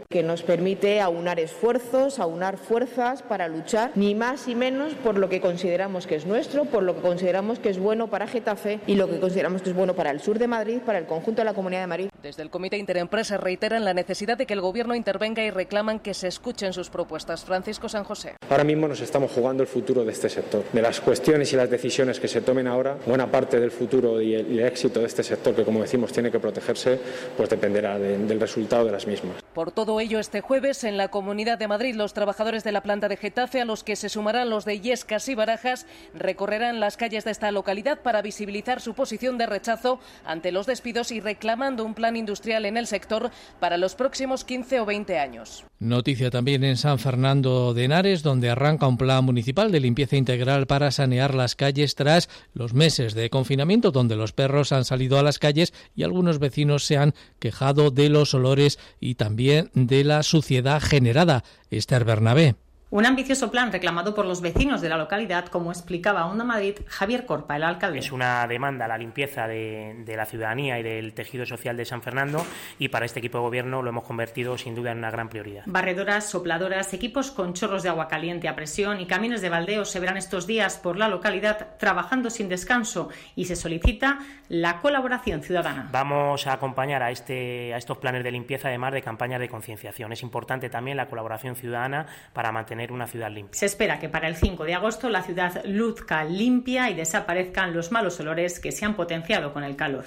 [0.09, 5.29] que nos permite aunar esfuerzos, aunar fuerzas para luchar, ni más ni menos por lo
[5.29, 8.95] que consideramos que es nuestro, por lo que consideramos que es bueno para Getafe y
[8.95, 11.45] lo que consideramos que es bueno para el sur de Madrid, para el conjunto de
[11.45, 12.09] la Comunidad de Madrid.
[12.21, 16.13] Desde el Comité Interempresa reiteran la necesidad de que el Gobierno intervenga y reclaman que
[16.13, 17.43] se escuchen sus propuestas.
[17.43, 18.35] Francisco San José.
[18.49, 20.63] Ahora mismo nos estamos jugando el futuro de este sector.
[20.71, 24.35] De las cuestiones y las decisiones que se tomen ahora, buena parte del futuro y
[24.35, 26.99] el, éxito de este sector, que como decimos tiene que protegerse,
[27.35, 29.42] pues dependerá del resultado de las mismas.
[29.53, 33.07] Por todo ello, este jueves en la Comunidad de Madrid, los trabajadores de la planta
[33.07, 37.23] de Getafe, a los que se sumarán los de Yescas y Barajas, recorrerán las calles
[37.23, 41.93] de esta localidad para visibilizar su posición de rechazo ante los despidos y reclamando un
[41.93, 43.29] plan industrial en el sector
[43.59, 45.65] para los próximos 15 o 20 años.
[45.77, 50.65] Noticia también en San Fernando de Henares, donde arranca un plan municipal de limpieza integral
[50.65, 55.23] para sanear las calles tras los meses de confinamiento, donde los perros han salido a
[55.23, 60.23] las calles y algunos vecinos se han quejado de los olores y también de la
[60.23, 61.43] suciedad generada.
[61.69, 62.55] Esther Bernabé.
[62.93, 67.25] Un ambicioso plan reclamado por los vecinos de la localidad, como explicaba Onda Madrid Javier
[67.25, 67.97] Corpa, el alcalde.
[67.97, 72.45] Es una demanda la limpieza de, la ciudadanía y del tejido social de San Fernando
[72.77, 75.63] y para este equipo de gobierno lo hemos convertido sin duda en una gran prioridad.
[75.65, 79.99] Barredoras, sopladoras, equipos con chorros de agua caliente a presión y camiones de baldeo se
[79.99, 85.89] verán estos días por la localidad trabajando sin descanso y se solicita la colaboración ciudadana.
[85.91, 90.11] Vamos a acompañar a, este, a estos planes de limpieza además de campañas de concienciación.
[90.11, 93.59] Es importante también la colaboración ciudadana para mantener una ciudad limpia.
[93.59, 97.91] Se espera que para el 5 de agosto la ciudad luzca limpia y desaparezcan los
[97.91, 100.05] malos olores que se han potenciado con el calor.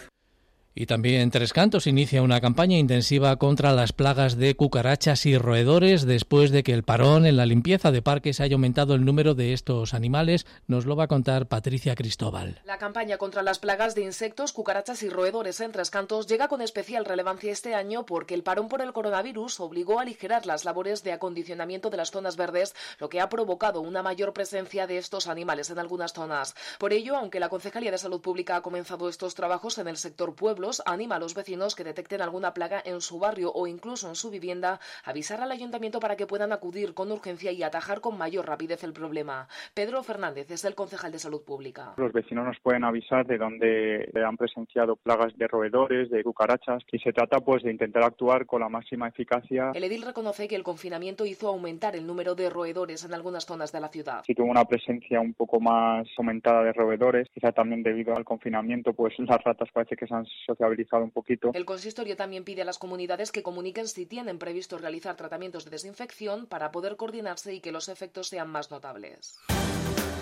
[0.78, 6.04] Y también Tres Cantos inicia una campaña intensiva contra las plagas de cucarachas y roedores
[6.04, 9.54] después de que el parón en la limpieza de parques haya aumentado el número de
[9.54, 10.44] estos animales.
[10.66, 12.60] Nos lo va a contar Patricia Cristóbal.
[12.66, 16.60] La campaña contra las plagas de insectos, cucarachas y roedores en Tres Cantos llega con
[16.60, 21.02] especial relevancia este año porque el parón por el coronavirus obligó a aligerar las labores
[21.02, 25.26] de acondicionamiento de las zonas verdes, lo que ha provocado una mayor presencia de estos
[25.26, 26.54] animales en algunas zonas.
[26.78, 30.34] Por ello, aunque la Concejalía de Salud Pública ha comenzado estos trabajos en el sector
[30.34, 34.14] pueblo, anima a los vecinos que detecten alguna plaga en su barrio o incluso en
[34.14, 38.18] su vivienda a avisar al ayuntamiento para que puedan acudir con urgencia y atajar con
[38.18, 39.48] mayor rapidez el problema.
[39.74, 41.94] Pedro Fernández es el concejal de Salud Pública.
[41.96, 46.98] Los vecinos nos pueden avisar de dónde han presenciado plagas de roedores, de cucarachas y
[46.98, 49.70] se trata pues de intentar actuar con la máxima eficacia.
[49.74, 53.72] El edil reconoce que el confinamiento hizo aumentar el número de roedores en algunas zonas
[53.72, 54.22] de la ciudad.
[54.26, 58.92] Si tuvo una presencia un poco más aumentada de roedores, quizá también debido al confinamiento,
[58.92, 60.26] pues las ratas parece que se han
[60.58, 61.50] un poquito.
[61.54, 65.70] El consistorio también pide a las comunidades que comuniquen si tienen previsto realizar tratamientos de
[65.70, 69.38] desinfección para poder coordinarse y que los efectos sean más notables.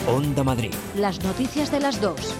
[0.06, 0.74] Onda Madrid.
[0.96, 2.34] Las noticias de las dos.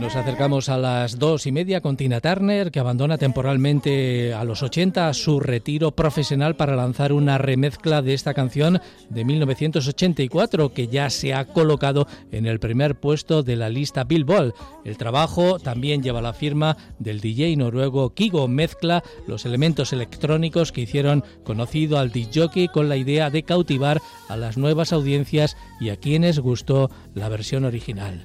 [0.00, 4.62] Nos acercamos a las dos y media con Tina Turner, que abandona temporalmente a los
[4.62, 11.08] 80 su retiro profesional para lanzar una remezcla de esta canción de 1984, que ya
[11.08, 14.52] se ha colocado en el primer puesto de la lista Billboard.
[14.84, 20.82] El trabajo también lleva la firma del DJ noruego Kigo, mezcla los elementos electrónicos que
[20.82, 25.96] hicieron conocido al DJ con la idea de cautivar a las nuevas audiencias y a
[25.96, 26.73] quienes gustó
[27.14, 28.24] la versión original.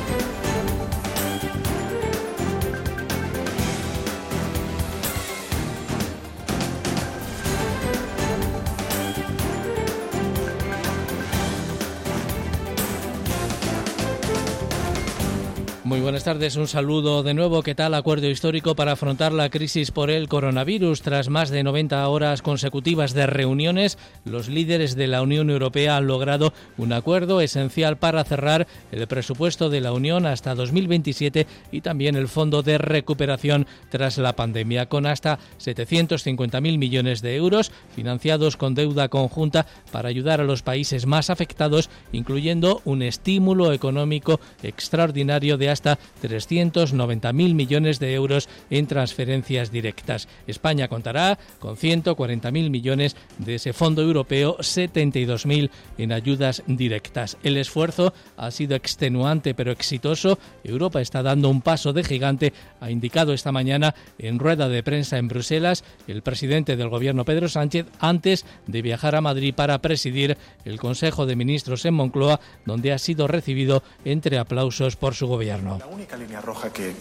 [16.11, 17.63] Buenas tardes, un saludo de nuevo.
[17.63, 21.01] ¿Qué tal acuerdo histórico para afrontar la crisis por el coronavirus?
[21.03, 26.07] Tras más de 90 horas consecutivas de reuniones, los líderes de la Unión Europea han
[26.07, 32.17] logrado un acuerdo esencial para cerrar el presupuesto de la Unión hasta 2027 y también
[32.17, 38.75] el Fondo de Recuperación tras la pandemia, con hasta 750.000 millones de euros financiados con
[38.75, 45.69] deuda conjunta para ayudar a los países más afectados, incluyendo un estímulo económico extraordinario de
[45.69, 50.27] hasta 390.000 millones de euros en transferencias directas.
[50.47, 57.37] España contará con 140.000 millones de ese fondo europeo, 72.000 en ayudas directas.
[57.43, 60.37] El esfuerzo ha sido extenuante pero exitoso.
[60.63, 65.17] Europa está dando un paso de gigante, ha indicado esta mañana en rueda de prensa
[65.17, 70.37] en Bruselas el presidente del gobierno Pedro Sánchez antes de viajar a Madrid para presidir
[70.65, 75.79] el Consejo de Ministros en Moncloa, donde ha sido recibido entre aplausos por su gobierno.
[75.91, 76.93] La única línea roja que,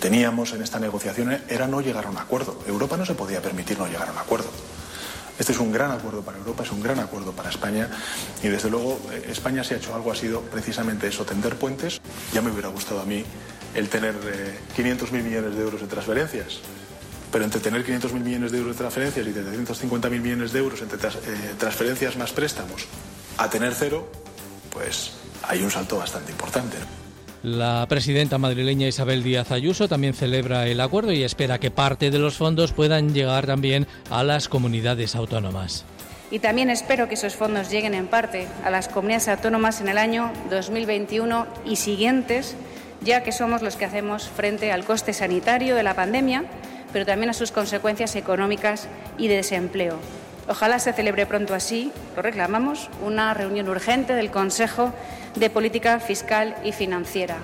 [0.00, 2.58] teníamos en esta negociación era no llegar a un acuerdo.
[2.66, 4.48] Europa no se podía permitir no llegar a un acuerdo.
[5.38, 7.90] Este es un gran acuerdo para Europa, es un gran acuerdo para España
[8.42, 12.00] y desde luego eh, España se ha hecho algo, ha sido precisamente eso, tender puentes.
[12.32, 13.22] Ya me hubiera gustado a mí
[13.74, 14.14] el tener
[14.74, 16.60] 500.000 eh, millones de euros de transferencias,
[17.30, 20.96] pero entre tener 500.000 millones de euros de transferencias y 350.000 millones de euros entre
[20.96, 22.86] eh, transferencias más préstamos
[23.36, 24.10] a tener cero,
[24.72, 26.78] pues hay un salto bastante importante.
[27.42, 32.18] La presidenta madrileña Isabel Díaz Ayuso también celebra el acuerdo y espera que parte de
[32.18, 35.84] los fondos puedan llegar también a las comunidades autónomas.
[36.32, 39.98] Y también espero que esos fondos lleguen en parte a las comunidades autónomas en el
[39.98, 42.56] año 2021 y siguientes,
[43.02, 46.44] ya que somos los que hacemos frente al coste sanitario de la pandemia,
[46.92, 49.98] pero también a sus consecuencias económicas y de desempleo.
[50.48, 54.94] Ojalá se celebre pronto así, lo reclamamos, una reunión urgente del Consejo
[55.34, 57.36] de Política Fiscal y Financiera.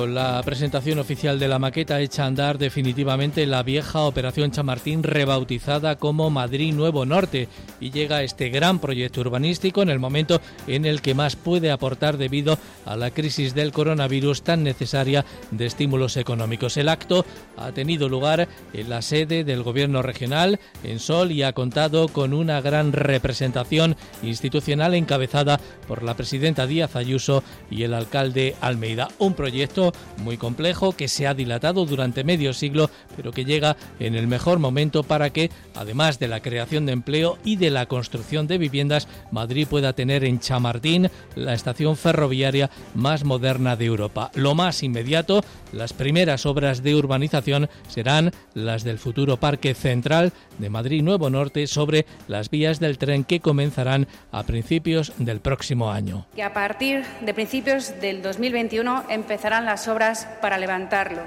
[0.00, 5.02] Con la presentación oficial de la maqueta hecha a andar definitivamente la vieja Operación Chamartín
[5.02, 7.48] rebautizada como Madrid Nuevo Norte
[7.80, 12.16] y llega este gran proyecto urbanístico en el momento en el que más puede aportar
[12.16, 16.78] debido a la crisis del coronavirus tan necesaria de estímulos económicos.
[16.78, 17.26] El acto
[17.58, 22.32] ha tenido lugar en la sede del Gobierno regional en Sol y ha contado con
[22.32, 29.08] una gran representación institucional encabezada por la presidenta Díaz Ayuso y el alcalde Almeida.
[29.18, 34.14] Un proyecto muy complejo que se ha dilatado durante medio siglo, pero que llega en
[34.14, 38.46] el mejor momento para que, además de la creación de empleo y de la construcción
[38.46, 44.30] de viviendas, Madrid pueda tener en Chamartín la estación ferroviaria más moderna de Europa.
[44.34, 50.70] Lo más inmediato, las primeras obras de urbanización serán las del futuro Parque Central de
[50.70, 56.26] Madrid Nuevo Norte sobre las vías del tren que comenzarán a principios del próximo año.
[56.34, 61.22] Que a partir de principios del 2021 empezarán las obras para levantarlo.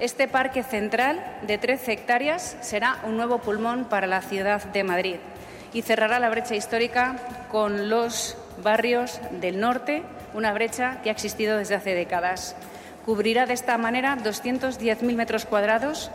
[0.00, 5.16] Este parque central de 13 hectáreas será un nuevo pulmón para la ciudad de Madrid
[5.72, 7.14] y cerrará la brecha histórica
[7.48, 10.02] con los barrios del norte,
[10.34, 12.56] una brecha que ha existido desde hace décadas.
[13.04, 16.10] Cubrirá de esta manera 210.000 metros cuadrados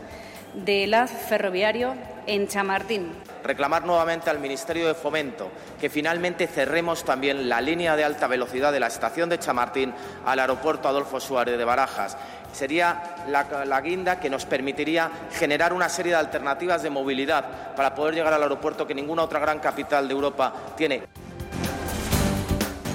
[0.54, 1.94] de haz ferroviario
[2.26, 3.10] en Chamartín.
[3.42, 8.72] Reclamar nuevamente al Ministerio de Fomento que finalmente cerremos también la línea de alta velocidad
[8.72, 9.92] de la estación de Chamartín
[10.24, 12.16] al aeropuerto Adolfo Suárez de Barajas.
[12.52, 17.94] Sería la, la, guinda que nos permitiría generar una serie de alternativas de movilidad para
[17.94, 21.02] poder llegar al aeropuerto que ninguna otra gran capital de Europa tiene.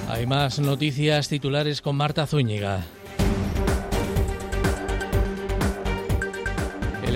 [0.08, 2.84] Hay más noticias titulares con Marta Zúñiga.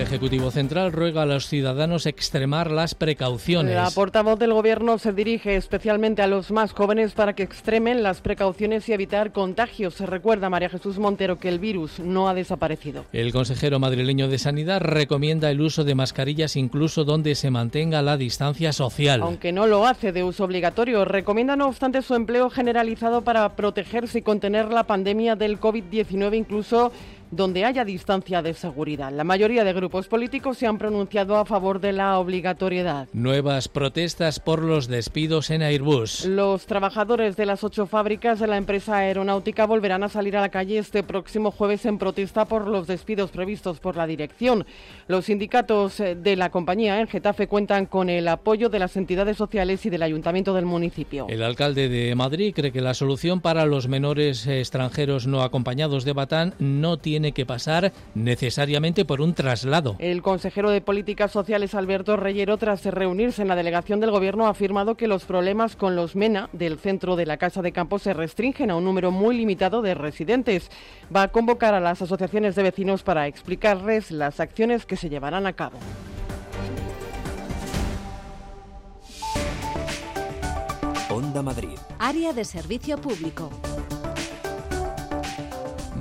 [0.03, 3.75] Ejecutivo Central ruega a los ciudadanos extremar las precauciones.
[3.75, 8.21] La portavoz del Gobierno se dirige especialmente a los más jóvenes para que extremen las
[8.21, 9.95] precauciones y evitar contagios.
[9.95, 13.05] Se recuerda María Jesús Montero que el virus no ha desaparecido.
[13.13, 18.17] El consejero madrileño de Sanidad recomienda el uso de mascarillas incluso donde se mantenga la
[18.17, 19.23] distancia social.
[19.23, 24.19] Aunque no lo hace de uso obligatorio, recomienda no obstante su empleo generalizado para protegerse
[24.19, 26.91] y contener la pandemia del COVID-19 incluso
[27.33, 29.11] donde haya distancia de seguridad.
[29.11, 33.09] La mayoría de grupos políticos se han pronunciado a favor de la obligatoriedad.
[33.15, 36.27] Nuevas protestas por los despidos en Airbus.
[36.27, 40.51] Los trabajadores de las ocho fábricas de la empresa aeronáutica volverán a salir a la
[40.51, 44.67] calle este próximo jueves en protesta por los despidos previstos por la dirección.
[45.09, 49.39] Los sindicatos eh, de la compañía en Getafe cuentan con el apoyo de las entidades
[49.39, 51.27] sociales y del ayuntamiento del municipio.
[51.31, 56.13] El alcalde de Madrid cree que la solución para los menores extranjeros no acompañados de
[56.13, 59.95] Batán no tiene que pasar necesariamente por un traslado.
[60.01, 64.51] El consejero de Políticas Sociales Alberto Reyero, tras reunirse en la delegación del Gobierno, ha
[64.51, 68.15] afirmado que los problemas con los MENA del centro de la Casa de Campo se
[68.15, 70.71] restringen a un número muy limitado de residentes.
[71.15, 75.47] Va a convocar a las asociaciones de vecinos para explicarles las acciones que se llevarán
[75.47, 75.79] a cabo.
[81.13, 81.79] Onda Madrid.
[81.99, 83.51] Área de servicio público.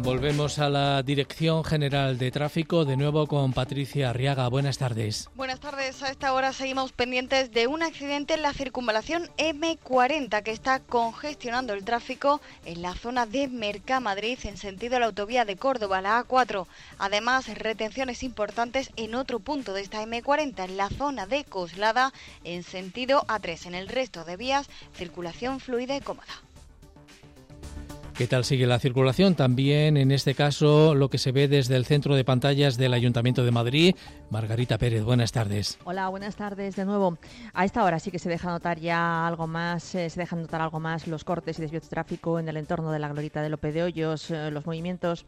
[0.04, 4.48] Volvemos a la Dirección General de Tráfico, de nuevo con Patricia Arriaga.
[4.48, 5.30] Buenas tardes.
[5.36, 6.02] Buenas tardes.
[6.02, 11.74] A esta hora seguimos pendientes de un accidente en la circunvalación M40 que está congestionando
[11.74, 16.26] el tráfico en la zona de Mercamadrid en sentido a la autovía de Córdoba, la
[16.26, 16.66] A4.
[16.98, 22.12] Además, retenciones importantes en otro punto de esta M40, en la zona de Coslada
[22.44, 23.68] en sentido A3.
[23.68, 26.42] En el resto de vías, circulación fluida y cómoda.
[28.22, 29.34] ¿Qué tal sigue la circulación?
[29.34, 33.44] También en este caso lo que se ve desde el centro de pantallas del Ayuntamiento
[33.44, 33.96] de Madrid.
[34.30, 35.80] Margarita Pérez, buenas tardes.
[35.86, 37.18] Hola, buenas tardes de nuevo.
[37.56, 40.62] A esta hora sí que se deja notar ya algo más, eh, se dejan notar
[40.62, 43.50] algo más los cortes y desvíos de tráfico en el entorno de la Glorita de
[43.50, 45.26] Lope de Hoyos, eh, los movimientos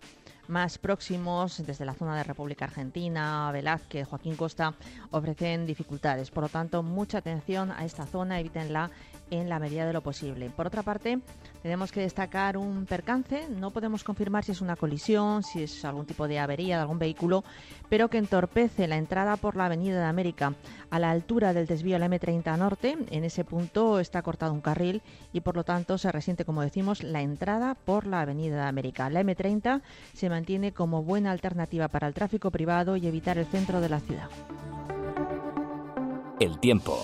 [0.48, 4.76] más próximos, desde la zona de República Argentina, Velázquez, Joaquín Costa,
[5.10, 6.32] ofrecen dificultades.
[6.32, 8.92] Por lo tanto, mucha atención a esta zona, evítenla
[9.34, 10.50] en la medida de lo posible.
[10.50, 11.20] Por otra parte,
[11.62, 13.48] tenemos que destacar un percance.
[13.50, 17.00] No podemos confirmar si es una colisión, si es algún tipo de avería de algún
[17.00, 17.44] vehículo,
[17.90, 20.54] pero que entorpece la entrada por la Avenida de América
[20.90, 22.98] a la altura del desvío a la M30 Norte.
[23.10, 27.04] En ese punto está cortado un carril y por lo tanto se resiente, como decimos,
[27.04, 29.10] la entrada por la Avenida de América.
[29.10, 29.82] La M30
[30.14, 34.00] se mantiene como buena alternativa para el tráfico privado y evitar el centro de la
[34.00, 34.30] ciudad.
[36.40, 37.02] El tiempo.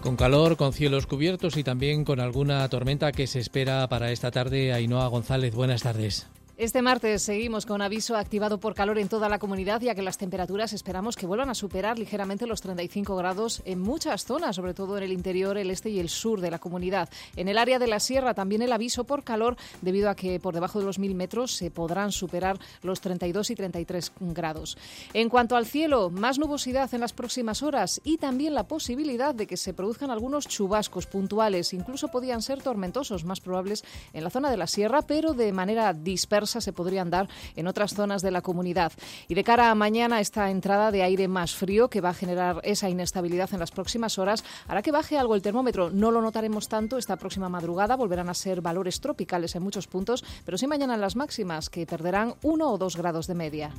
[0.00, 4.30] Con calor, con cielos cubiertos y también con alguna tormenta que se espera para esta
[4.30, 4.72] tarde.
[4.72, 6.26] Ainhoa González, buenas tardes.
[6.60, 10.18] Este martes seguimos con aviso activado por calor en toda la comunidad, ya que las
[10.18, 14.98] temperaturas esperamos que vuelvan a superar ligeramente los 35 grados en muchas zonas, sobre todo
[14.98, 17.08] en el interior, el este y el sur de la comunidad.
[17.34, 20.52] En el área de la sierra también el aviso por calor, debido a que por
[20.52, 24.76] debajo de los 1.000 metros se podrán superar los 32 y 33 grados.
[25.14, 29.46] En cuanto al cielo, más nubosidad en las próximas horas y también la posibilidad de
[29.46, 33.82] que se produzcan algunos chubascos puntuales, incluso podían ser tormentosos, más probables
[34.12, 37.94] en la zona de la sierra, pero de manera dispersa se podrían dar en otras
[37.94, 38.92] zonas de la comunidad.
[39.28, 42.60] Y de cara a mañana, esta entrada de aire más frío que va a generar
[42.64, 45.90] esa inestabilidad en las próximas horas hará que baje algo el termómetro.
[45.90, 50.24] No lo notaremos tanto esta próxima madrugada, volverán a ser valores tropicales en muchos puntos,
[50.44, 53.70] pero sí mañana en las máximas, que perderán uno o dos grados de media.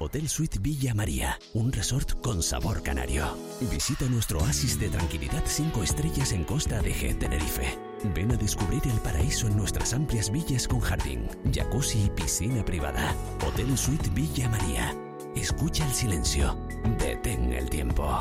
[0.00, 3.36] Hotel Suite Villa María, un resort con sabor canario.
[3.60, 7.87] Visita nuestro oasis de tranquilidad 5 estrellas en Costa de G, Tenerife.
[8.04, 13.12] Ven a descubrir el paraíso en nuestras amplias villas con jardín, jacuzzi y piscina privada.
[13.46, 14.94] Hotel Suite Villa María.
[15.34, 16.56] Escucha el silencio.
[16.98, 18.18] Detén el tiempo.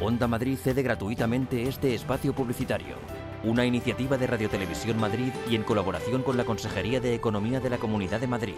[0.00, 2.96] Onda Madrid cede gratuitamente este espacio publicitario.
[3.42, 7.70] Una iniciativa de Radio Televisión Madrid y en colaboración con la Consejería de Economía de
[7.70, 8.54] la Comunidad de Madrid.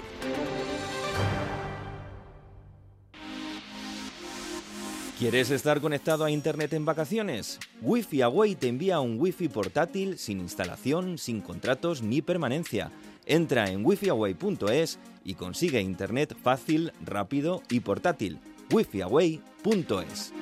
[5.19, 7.59] ¿Quieres estar conectado a Internet en vacaciones?
[7.81, 12.93] Wi-Fi Away te envía un Wi-Fi portátil sin instalación, sin contratos ni permanencia.
[13.25, 18.41] Entra en wifiaway.es y consigue Internet fácil, rápido y portátil.
[18.71, 20.35] wifiaway.es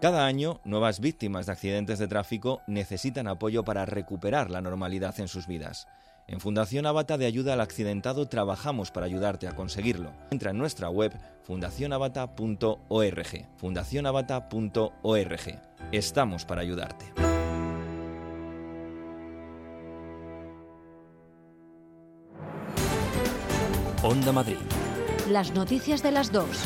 [0.00, 5.26] Cada año, nuevas víctimas de accidentes de tráfico necesitan apoyo para recuperar la normalidad en
[5.26, 5.88] sus vidas.
[6.26, 10.12] En Fundación Avata de Ayuda al Accidentado trabajamos para ayudarte a conseguirlo.
[10.30, 11.12] Entra en nuestra web
[11.42, 13.48] fundacionavata.org.
[13.56, 15.60] fundacionavata.org.
[15.92, 17.12] Estamos para ayudarte.
[24.02, 24.56] Onda Madrid.
[25.28, 26.64] Las noticias de las dos.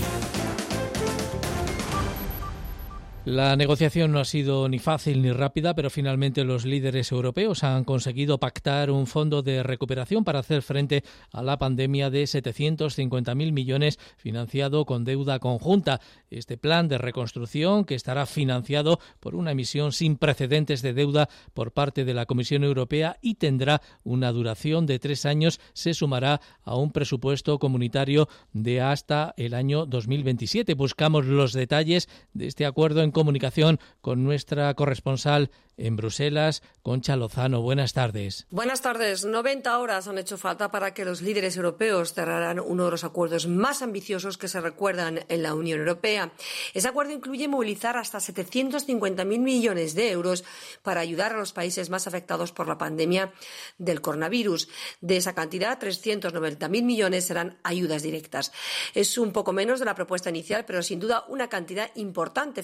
[3.26, 7.82] La negociación no ha sido ni fácil ni rápida, pero finalmente los líderes europeos han
[7.82, 11.02] conseguido pactar un fondo de recuperación para hacer frente
[11.32, 16.00] a la pandemia de 750.000 millones financiado con deuda conjunta.
[16.30, 21.72] Este plan de reconstrucción, que estará financiado por una emisión sin precedentes de deuda por
[21.72, 26.76] parte de la Comisión Europea y tendrá una duración de tres años, se sumará a
[26.76, 30.74] un presupuesto comunitario de hasta el año 2027.
[30.74, 37.60] Buscamos los detalles de este acuerdo en comunicación con nuestra corresponsal en Bruselas, Concha Lozano.
[37.60, 38.46] Buenas tardes.
[38.50, 39.24] Buenas tardes.
[39.24, 43.46] 90 horas han hecho falta para que los líderes europeos cerraran uno de los acuerdos
[43.46, 46.32] más ambiciosos que se recuerdan en la Unión Europea.
[46.72, 50.44] Ese acuerdo incluye movilizar hasta 750.000 millones de euros
[50.82, 53.32] para ayudar a los países más afectados por la pandemia
[53.78, 54.68] del coronavirus.
[55.00, 58.52] De esa cantidad, 390.000 millones serán ayudas directas.
[58.94, 62.62] Es un poco menos de la propuesta inicial, pero sin duda una cantidad importante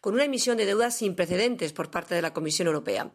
[0.00, 3.10] con una emisión de deuda sin precedentes por parte de la Comisión Europea.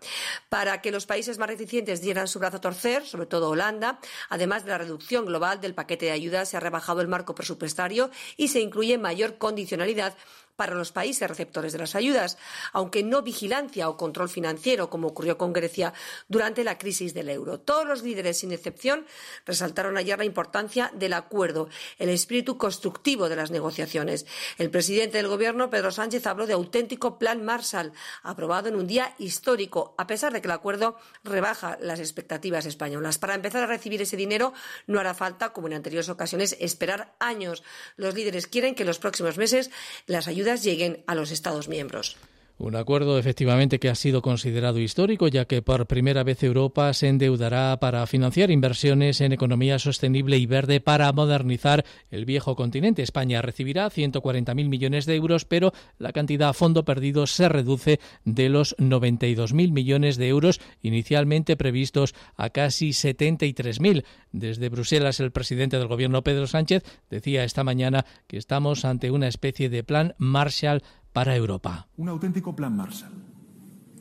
[0.50, 4.66] Para que los países más reticentes dieran su brazo a torcer, sobre todo Holanda, además
[4.66, 8.50] de la reducción global del paquete de ayuda, se ha rebajado el marco presupuestario y
[8.50, 10.16] se incluye mayor condicionalidad
[10.56, 12.38] para los países receptores de las ayudas,
[12.74, 15.94] aunque no vigilancia o control financiero, como ocurrió con Grecia
[16.28, 17.60] durante la crisis del euro.
[17.60, 19.06] Todos los líderes, sin excepción,
[19.46, 24.26] resaltaron ayer la importancia del acuerdo, el espíritu constructivo de las negociaciones.
[24.58, 27.94] El presidente del Gobierno, Pedro Sánchez, habló de auténtico plan Marshall,
[28.24, 33.18] aprobado en un día histórico, a pesar de que el acuerdo rebaja las expectativas españolas.
[33.18, 34.54] Para empezar a recibir ese dinero
[34.88, 37.64] no hará falta, como en anteriores ocasiones, esperar años.
[37.98, 39.72] Los líderes quieren que en los próximos meses
[40.06, 42.18] las ayudas lleguen a los Estados miembros.
[42.58, 47.10] Un acuerdo efectivamente que ha sido considerado histórico, ya que por primera vez Europa se
[47.10, 53.02] endeudará para financiar inversiones en economía sostenible y verde para modernizar el viejo continente.
[53.02, 58.48] España recibirá 140.000 millones de euros, pero la cantidad a fondo perdido se reduce de
[58.48, 64.06] los 92.000 millones de euros inicialmente previstos a casi 73.000.
[64.32, 69.28] Desde Bruselas, el presidente del Gobierno, Pedro Sánchez, decía esta mañana que estamos ante una
[69.28, 70.84] especie de plan Marshall
[71.16, 71.88] para Europa.
[71.96, 73.16] Un auténtico plan Marshall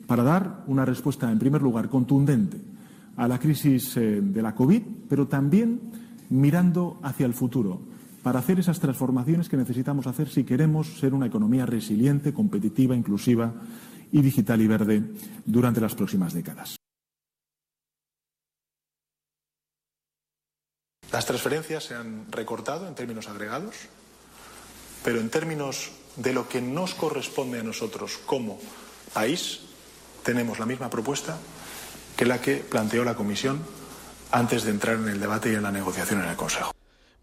[0.05, 2.59] para dar una respuesta, en primer lugar, contundente
[3.15, 5.79] a la crisis eh, de la COVID, pero también
[6.29, 7.79] mirando hacia el futuro,
[8.21, 13.53] para hacer esas transformaciones que necesitamos hacer si queremos ser una economía resiliente, competitiva, inclusiva
[14.11, 15.03] y digital y verde
[15.45, 16.75] durante las próximas décadas.
[21.13, 23.87] Las transferencias se han recortado en términos agregados,
[25.05, 28.59] pero en términos de lo que nos corresponde a nosotros como
[29.13, 29.61] país,
[30.23, 31.37] tenemos la misma propuesta
[32.15, 33.63] que la que planteó la Comisión
[34.31, 36.74] antes de entrar en el debate y en la negociación en el Consejo.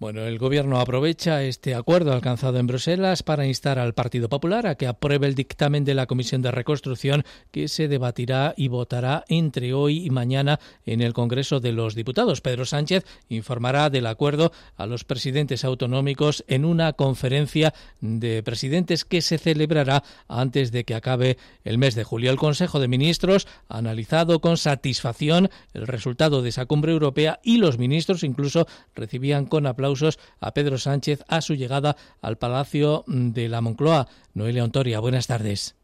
[0.03, 4.75] Bueno, el Gobierno aprovecha este acuerdo alcanzado en Bruselas para instar al Partido Popular a
[4.75, 7.23] que apruebe el dictamen de la Comisión de Reconstrucción
[7.53, 12.41] que se debatirá y votará entre hoy y mañana en el Congreso de los Diputados.
[12.41, 19.23] Pedro Sánchez informará del acuerdo a los presidentes autonómicos en una conferencia de presidentes que
[19.23, 22.33] se celebrará antes de que acabe el mes de julio.
[22.33, 27.59] El Consejo de Ministros ha analizado con satisfacción el resultado de esa cumbre europea y
[27.59, 29.92] los ministros incluso recibían con aplausos
[30.41, 34.09] a Pedro Sánchez a su llegada al Palacio de la Moncloa.
[34.35, 35.77] Noelia Ontoria, buenas tardes.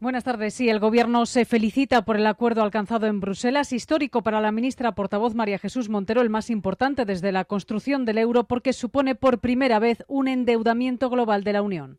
[0.00, 0.52] Buenas tardes.
[0.52, 4.92] Sí, el Gobierno se felicita por el acuerdo alcanzado en Bruselas, histórico para la ministra
[4.92, 9.38] portavoz María Jesús Montero, el más importante desde la construcción del euro, porque supone por
[9.38, 11.98] primera vez un endeudamiento global de la Unión.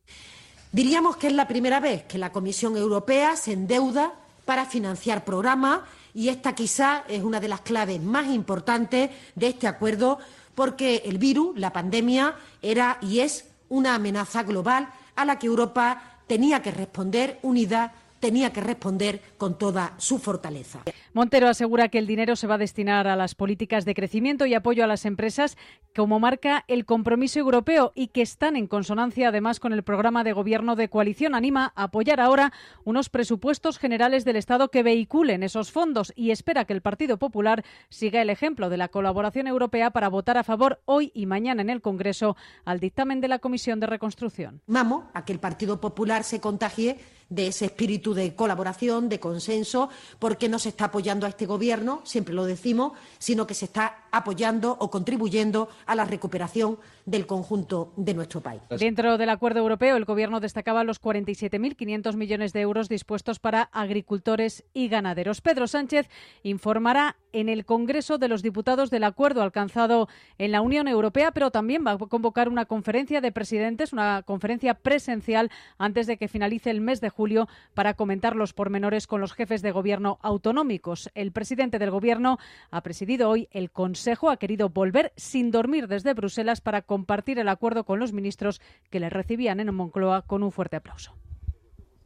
[0.72, 4.14] Diríamos que es la primera vez que la Comisión Europea se endeuda
[4.46, 5.80] para financiar programas
[6.14, 10.20] y esta quizá es una de las claves más importantes de este acuerdo
[10.56, 16.02] porque el virus, la pandemia, era y es una amenaza global a la que Europa
[16.28, 17.94] tenía que responder unida
[18.26, 20.82] tenía que responder con toda su fortaleza.
[21.14, 24.56] Montero asegura que el dinero se va a destinar a las políticas de crecimiento y
[24.56, 25.58] apoyo a las empresas,
[25.96, 30.34] como marca el compromiso europeo y que están en consonancia además con el programa de
[30.34, 31.36] gobierno de coalición.
[31.36, 32.52] Anima a apoyar ahora
[32.84, 37.64] unos presupuestos generales del Estado que vehiculen esos fondos y espera que el Partido Popular
[37.90, 41.70] siga el ejemplo de la colaboración europea para votar a favor hoy y mañana en
[41.70, 44.62] el Congreso al dictamen de la Comisión de Reconstrucción.
[44.66, 46.98] Vamos a que el Partido Popular se contagie
[47.30, 52.02] de ese espíritu de colaboración, de consenso, porque no se está apoyando a este Gobierno,
[52.04, 57.94] siempre lo decimos, sino que se está apoyando o contribuyendo a la recuperación del conjunto
[57.96, 58.62] de nuestro país.
[58.70, 64.64] Dentro del acuerdo europeo, el Gobierno destacaba los 47.500 millones de euros dispuestos para agricultores
[64.74, 65.42] y ganaderos.
[65.42, 66.10] Pedro Sánchez
[66.44, 70.08] informará en el Congreso de los Diputados del acuerdo alcanzado
[70.38, 74.74] en la Unión Europea, pero también va a convocar una conferencia de presidentes, una conferencia
[74.74, 79.34] presencial antes de que finalice el mes de julio para comentar los pormenores con los
[79.34, 81.10] jefes de gobierno autonómicos.
[81.14, 82.40] El presidente del Gobierno
[82.72, 87.50] ha presidido hoy el Consejo, ha querido volver sin dormir desde Bruselas para compartir el
[87.50, 91.14] acuerdo con los ministros que le recibían en Moncloa con un fuerte aplauso.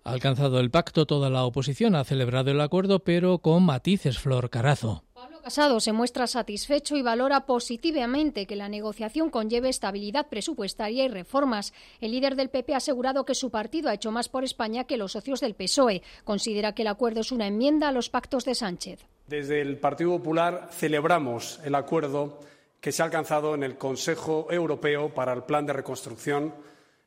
[0.03, 5.03] Alcanzado el pacto toda la oposición, ha celebrado el acuerdo, pero con matices, Flor Carazo.
[5.49, 11.07] Pablo Casado se muestra satisfecho y valora positivamente que la negociación conlleve estabilidad presupuestaria y
[11.07, 11.73] reformas.
[12.01, 14.95] El líder del PP ha asegurado que su partido ha hecho más por España que
[14.95, 16.03] los socios del PSOE.
[16.23, 19.07] Considera que el acuerdo es una enmienda a los pactos de Sánchez.
[19.25, 22.41] Desde el Partido Popular celebramos el acuerdo
[22.79, 26.53] que se ha alcanzado en el Consejo Europeo para el Plan de Reconstrucción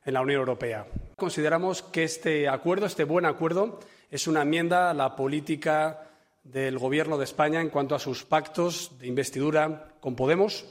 [0.03, 0.85] en la Unión Europea.
[1.15, 3.79] Consideramos que este acuerdo, este buen acuerdo,
[4.11, 6.09] es una enmienda a la política
[6.43, 10.65] del Gobierno de España en cuanto a sus pactos de investidura con Podemos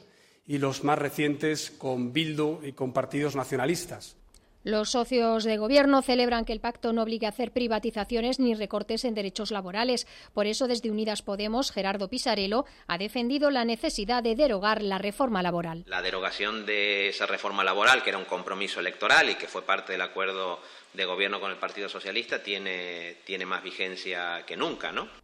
[0.47, 4.17] y los más recientes con Bildu y con partidos nacionalistas.
[4.65, 9.05] Los socios de gobierno celebran que el pacto no obligue a hacer privatizaciones ni recortes
[9.05, 10.07] en derechos laborales.
[10.35, 15.43] Por eso, desde Unidas Podemos, Gerardo Pisarello ha defendido la necesidad de derogar la reforma
[15.43, 15.83] laboral.
[15.89, 19.93] La derogación de esa reforma laboral, que era un compromiso electoral y que fue parte
[19.93, 20.61] del acuerdo
[20.93, 25.22] de gobierno con el Partido Socialista, tiene, tiene más vigencia que nunca, ¿no?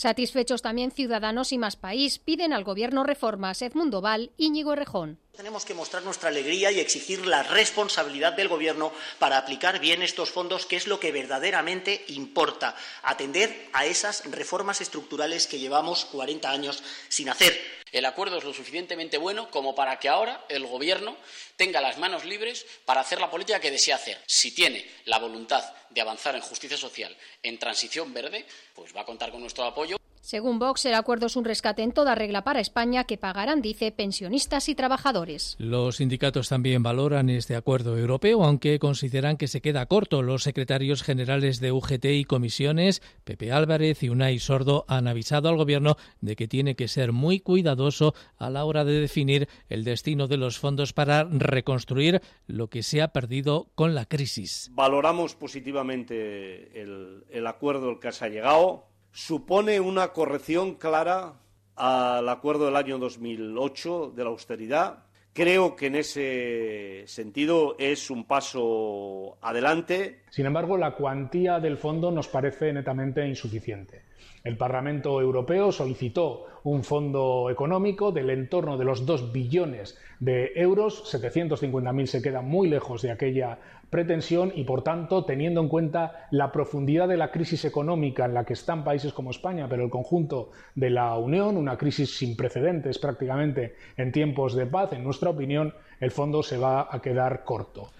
[0.00, 5.18] Satisfechos también Ciudadanos y Más País piden al Gobierno reformas Edmundo Val, Íñigo Rejón.
[5.36, 10.30] Tenemos que mostrar nuestra alegría y exigir la responsabilidad del Gobierno para aplicar bien estos
[10.30, 16.50] fondos, que es lo que verdaderamente importa, atender a esas reformas estructurales que llevamos 40
[16.50, 17.58] años sin hacer.
[17.92, 21.16] El acuerdo es lo suficientemente bueno como para que ahora el Gobierno
[21.56, 24.20] tenga las manos libres para hacer la política que desea hacer.
[24.26, 29.06] Si tiene la voluntad de avanzar en justicia social, en transición verde, pues va a
[29.06, 29.96] contar con nuestro apoyo.
[30.20, 33.90] Según Vox, el acuerdo es un rescate en toda regla para España que pagarán, dice,
[33.90, 35.56] pensionistas y trabajadores.
[35.58, 40.22] Los sindicatos también valoran este acuerdo europeo, aunque consideran que se queda corto.
[40.22, 45.56] Los secretarios generales de UGT y comisiones, Pepe Álvarez y Unai Sordo, han avisado al
[45.56, 50.28] Gobierno de que tiene que ser muy cuidadoso a la hora de definir el destino
[50.28, 54.70] de los fondos para reconstruir lo que se ha perdido con la crisis.
[54.72, 61.34] Valoramos positivamente el, el acuerdo al que se ha llegado supone una corrección clara
[61.76, 65.04] al acuerdo del año 2008 de la austeridad.
[65.32, 70.22] Creo que en ese sentido es un paso adelante.
[70.30, 74.02] Sin embargo, la cuantía del fondo nos parece netamente insuficiente.
[74.42, 81.04] El Parlamento Europeo solicitó un fondo económico del entorno de los 2 billones de euros.
[81.14, 83.58] 750.000 se queda muy lejos de aquella
[83.90, 88.44] pretensión y, por tanto, teniendo en cuenta la profundidad de la crisis económica en la
[88.44, 92.98] que están países como España, pero el conjunto de la Unión, una crisis sin precedentes
[92.98, 97.90] prácticamente en tiempos de paz, en nuestra opinión, el fondo se va a quedar corto.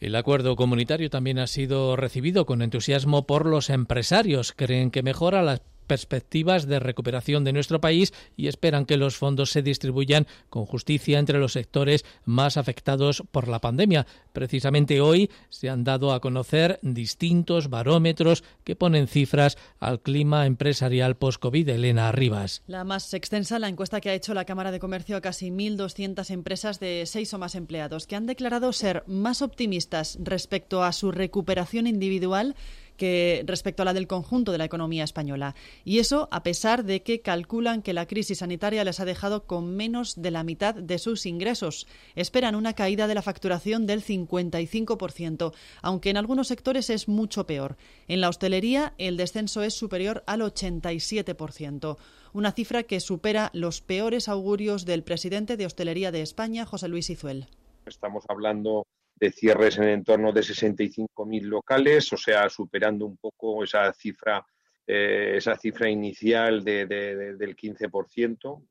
[0.00, 4.52] El acuerdo comunitario también ha sido recibido con entusiasmo por los empresarios.
[4.52, 9.50] Creen que mejora la perspectivas de recuperación de nuestro país y esperan que los fondos
[9.50, 14.06] se distribuyan con justicia entre los sectores más afectados por la pandemia.
[14.32, 21.16] Precisamente hoy se han dado a conocer distintos barómetros que ponen cifras al clima empresarial
[21.16, 21.68] post-COVID.
[21.68, 22.62] Elena Arribas.
[22.66, 26.30] La más extensa, la encuesta que ha hecho la Cámara de Comercio a casi 1.200
[26.30, 31.12] empresas de seis o más empleados, que han declarado ser más optimistas respecto a su
[31.12, 32.56] recuperación individual
[32.96, 35.54] que respecto a la del conjunto de la economía española.
[35.84, 39.74] Y eso a pesar de que calculan que la crisis sanitaria les ha dejado con
[39.76, 41.86] menos de la mitad de sus ingresos.
[42.14, 47.76] Esperan una caída de la facturación del 55%, aunque en algunos sectores es mucho peor.
[48.08, 51.96] En la hostelería el descenso es superior al 87%
[52.34, 57.08] una cifra que supera los peores augurios del presidente de Hostelería de España, José Luis
[57.08, 57.46] Izuel.
[57.86, 58.86] Estamos hablando
[59.16, 64.44] de cierres en el torno de 65.000 locales, o sea, superando un poco esa cifra,
[64.86, 68.66] eh, esa cifra inicial de, del 15%.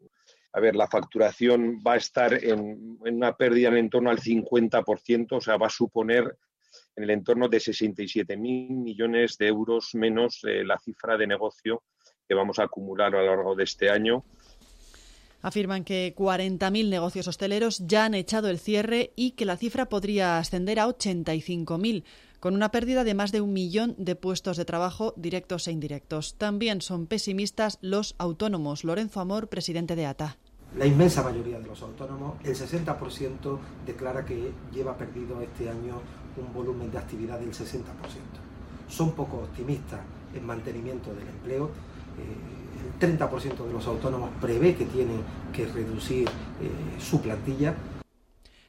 [0.56, 5.42] A ver, la facturación va a estar en, una pérdida en, torno al 50%, o
[5.42, 6.38] sea, va a suponer
[6.96, 11.84] en el entorno de 67.000 millones de euros menos la cifra de negocio
[12.28, 14.24] que vamos a acumular a lo largo de este año
[15.44, 20.40] Afirman que 40.000 negocios hosteleros ya han echado el cierre y que la cifra podría
[20.40, 22.04] ascender a 85.000
[22.40, 26.36] con una pérdida de más de un millón de puestos de trabajo directos e indirectos.
[26.38, 28.84] También son pesimistas los autónomos.
[28.84, 30.38] Lorenzo Amor, presidente de ATA.
[30.78, 36.02] la inmensa mayoría de los autónomos, el 60% declara que lleva perdido este año
[36.36, 37.84] un volumen de actividad del 60%.
[38.90, 40.02] Son poco optimistas
[40.34, 41.66] en mantenimiento del empleo.
[41.66, 45.22] Eh, el 30% de los autónomos prevé que tienen
[45.54, 46.32] que reducir eh,
[47.00, 47.76] su plantilla.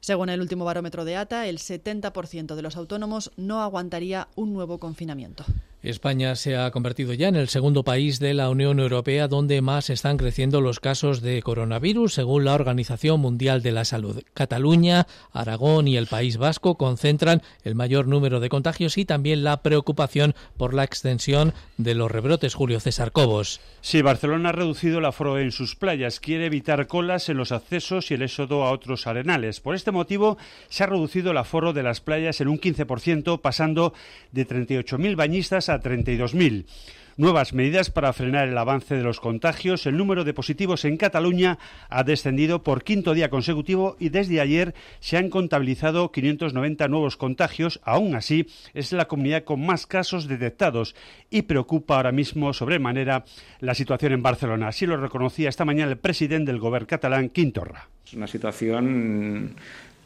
[0.00, 4.78] Según el último barómetro de ATA, el 70% de los autónomos no aguantaría un nuevo
[4.78, 5.44] confinamiento.
[5.90, 9.90] España se ha convertido ya en el segundo país de la Unión Europea donde más
[9.90, 14.22] están creciendo los casos de coronavirus, según la Organización Mundial de la Salud.
[14.32, 19.62] Cataluña, Aragón y el País Vasco concentran el mayor número de contagios y también la
[19.62, 22.54] preocupación por la extensión de los rebrotes.
[22.54, 23.60] Julio César Cobos.
[23.82, 26.18] Sí, Barcelona ha reducido el aforo en sus playas.
[26.18, 29.60] Quiere evitar colas en los accesos y el éxodo a otros arenales.
[29.60, 30.38] Por este motivo,
[30.70, 33.92] se ha reducido el aforo de las playas en un 15%, pasando
[34.32, 36.66] de 38.000 bañistas a 32.000.
[37.16, 39.86] Nuevas medidas para frenar el avance de los contagios.
[39.86, 44.74] El número de positivos en Cataluña ha descendido por quinto día consecutivo y desde ayer
[44.98, 47.80] se han contabilizado 590 nuevos contagios.
[47.84, 50.96] Aún así, es la comunidad con más casos detectados
[51.30, 53.24] y preocupa ahora mismo sobremanera
[53.60, 54.66] la situación en Barcelona.
[54.66, 57.88] Así lo reconocía esta mañana el presidente del gobierno catalán, Quintorra.
[58.04, 59.54] Es una situación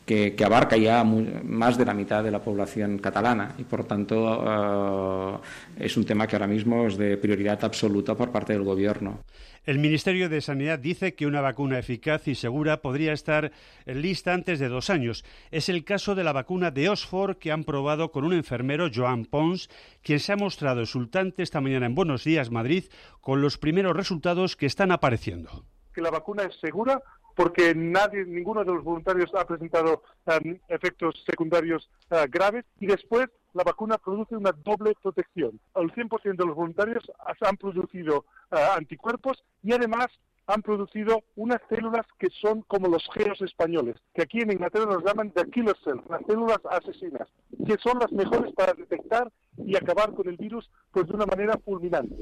[0.08, 5.84] que, abarca ya más de la mitad de la población catalana y, por tanto, eh,
[5.84, 9.20] es un tema que ahora mismo es de prioridad absoluta por parte del Gobierno.
[9.66, 13.52] El Ministerio de Sanidad dice que una vacuna eficaz y segura podría estar
[13.84, 15.26] lista antes de dos años.
[15.50, 19.26] Es el caso de la vacuna de Oxford que han probado con un enfermero, Joan
[19.26, 19.68] Pons,
[20.02, 22.84] quien se ha mostrado exultante esta mañana en Buenos Días, Madrid,
[23.20, 25.66] con los primeros resultados que están apareciendo.
[25.92, 27.02] Que la vacuna es segura,
[27.38, 33.28] porque nadie, ninguno de los voluntarios ha presentado um, efectos secundarios uh, graves y después
[33.52, 35.60] la vacuna produce una doble protección.
[35.76, 37.08] El 100% de los voluntarios
[37.40, 40.08] han producido uh, anticuerpos y además
[40.48, 45.04] han producido unas células que son como los geos españoles, que aquí en Inglaterra nos
[45.04, 47.28] llaman de killer cells, las células asesinas,
[47.66, 51.58] que son las mejores para detectar y acabar con el virus pues de una manera
[51.58, 52.16] fulminante.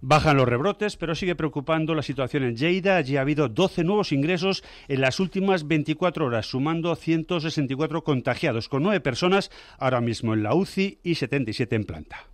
[0.00, 2.96] Bajan los rebrotes, pero sigue preocupando la situación en Lleida.
[2.96, 8.84] Allí ha habido 12 nuevos ingresos en las últimas 24 horas, sumando 164 contagiados, con
[8.84, 12.26] 9 personas ahora mismo en la UCI y 77 en planta.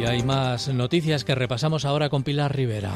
[0.00, 2.92] Y hay más noticias que repasamos ahora con Pilar Rivera.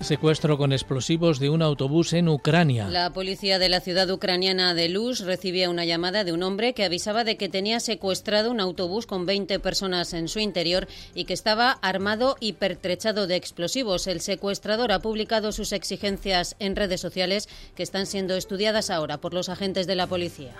[0.00, 2.88] Secuestro con explosivos de un autobús en Ucrania.
[2.88, 6.84] La policía de la ciudad ucraniana de Luz recibía una llamada de un hombre que
[6.84, 11.34] avisaba de que tenía secuestrado un autobús con 20 personas en su interior y que
[11.34, 14.08] estaba armado y pertrechado de explosivos.
[14.08, 19.32] El secuestrador ha publicado sus exigencias en redes sociales que están siendo estudiadas ahora por
[19.32, 20.52] los agentes de la policía.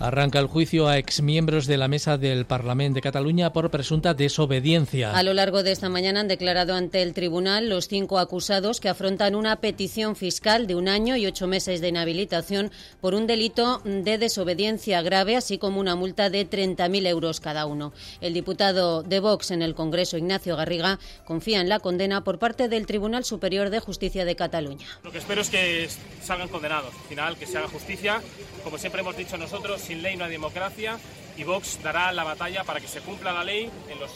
[0.00, 5.10] Arranca el juicio a exmiembros de la mesa del Parlamento de Cataluña por presunta desobediencia.
[5.10, 8.88] A lo largo de esta mañana han declarado ante el tribunal los cinco acusados que
[8.88, 12.70] afrontan una petición fiscal de un año y ocho meses de inhabilitación
[13.00, 17.92] por un delito de desobediencia grave, así como una multa de 30.000 euros cada uno.
[18.20, 22.68] El diputado de Vox en el Congreso, Ignacio Garriga, confía en la condena por parte
[22.68, 24.86] del Tribunal Superior de Justicia de Cataluña.
[25.02, 25.88] Lo que espero es que
[26.22, 28.22] salgan condenados, al final que se haga justicia,
[28.62, 30.98] como siempre hemos dicho nosotros sin ley no hay democracia
[31.38, 34.10] y Vox dará la batalla para que se cumpla la ley en los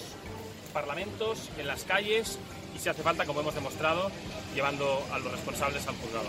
[0.75, 2.39] parlamentos, en las calles
[2.77, 4.11] y si hace falta, como hemos demostrado,
[4.55, 6.29] llevando a los responsables al juzgado.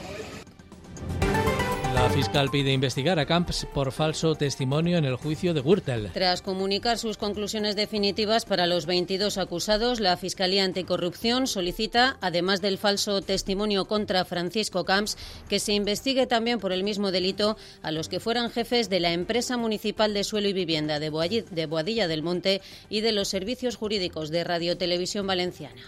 [1.93, 6.09] La fiscal pide investigar a Camps por falso testimonio en el juicio de Gürtel.
[6.11, 12.79] Tras comunicar sus conclusiones definitivas para los 22 acusados, la Fiscalía Anticorrupción solicita, además del
[12.79, 15.17] falso testimonio contra Francisco Camps,
[15.47, 19.13] que se investigue también por el mismo delito a los que fueran jefes de la
[19.13, 24.31] empresa municipal de suelo y vivienda de Boadilla del Monte y de los servicios jurídicos
[24.31, 25.81] de Radio Televisión Valenciana.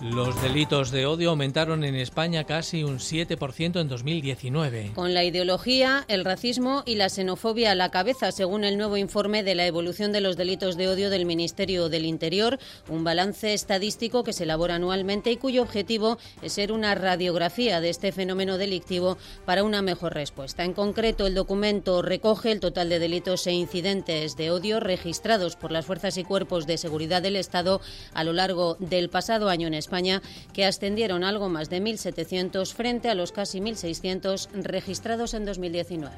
[0.00, 4.92] Los delitos de odio aumentaron en España casi un 7% en 2019.
[4.94, 9.42] Con la ideología, el racismo y la xenofobia a la cabeza, según el nuevo informe
[9.42, 14.22] de la evolución de los delitos de odio del Ministerio del Interior, un balance estadístico
[14.22, 19.18] que se elabora anualmente y cuyo objetivo es ser una radiografía de este fenómeno delictivo
[19.46, 20.62] para una mejor respuesta.
[20.62, 25.72] En concreto, el documento recoge el total de delitos e incidentes de odio registrados por
[25.72, 27.80] las fuerzas y cuerpos de seguridad del Estado
[28.14, 30.20] a lo largo del pasado año en España España,
[30.52, 36.14] que ascendieron algo más de 1.700 frente a los casi 1.600 registrados en 2019.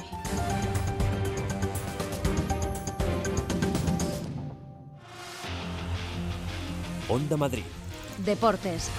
[7.08, 7.64] Onda Madrid.
[8.18, 8.90] Deportes.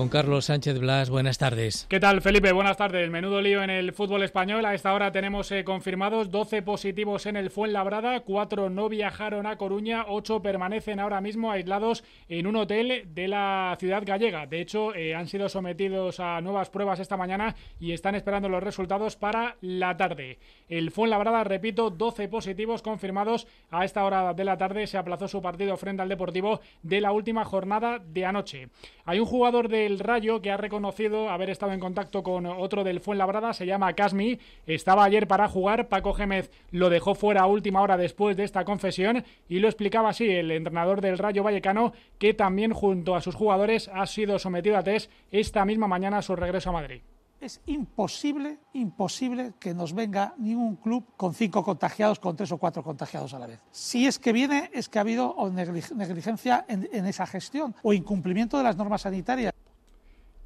[0.00, 1.10] Con Carlos Sánchez Blas.
[1.10, 1.84] Buenas tardes.
[1.90, 2.52] ¿Qué tal, Felipe?
[2.52, 3.10] Buenas tardes.
[3.10, 4.64] Menudo lío en el fútbol español.
[4.64, 9.58] A esta hora tenemos eh, confirmados 12 positivos en el Fuenlabrada, 4 no viajaron a
[9.58, 14.46] Coruña, 8 permanecen ahora mismo aislados en un hotel de la ciudad gallega.
[14.46, 18.62] De hecho, eh, han sido sometidos a nuevas pruebas esta mañana y están esperando los
[18.62, 20.38] resultados para la tarde.
[20.70, 23.46] El Fuenlabrada, repito, 12 positivos confirmados.
[23.70, 27.12] A esta hora de la tarde se aplazó su partido frente al Deportivo de la
[27.12, 28.70] última jornada de anoche.
[29.04, 33.00] Hay un jugador del Rayo que ha reconocido haber estado en contacto con otro del
[33.00, 34.38] Fuenlabrada, se llama Casmi.
[34.66, 38.64] Estaba ayer para jugar, Paco Gémez lo dejó fuera a última hora después de esta
[38.64, 43.34] confesión y lo explicaba así el entrenador del Rayo Vallecano, que también junto a sus
[43.34, 47.02] jugadores ha sido sometido a test esta misma mañana a su regreso a Madrid
[47.40, 52.82] es imposible, imposible que nos venga ningún club con cinco contagiados, con tres o cuatro
[52.82, 53.60] contagiados a la vez.
[53.70, 58.64] Si es que viene, es que ha habido negligencia en, esa gestión o incumplimiento de
[58.64, 59.54] las normas sanitarias.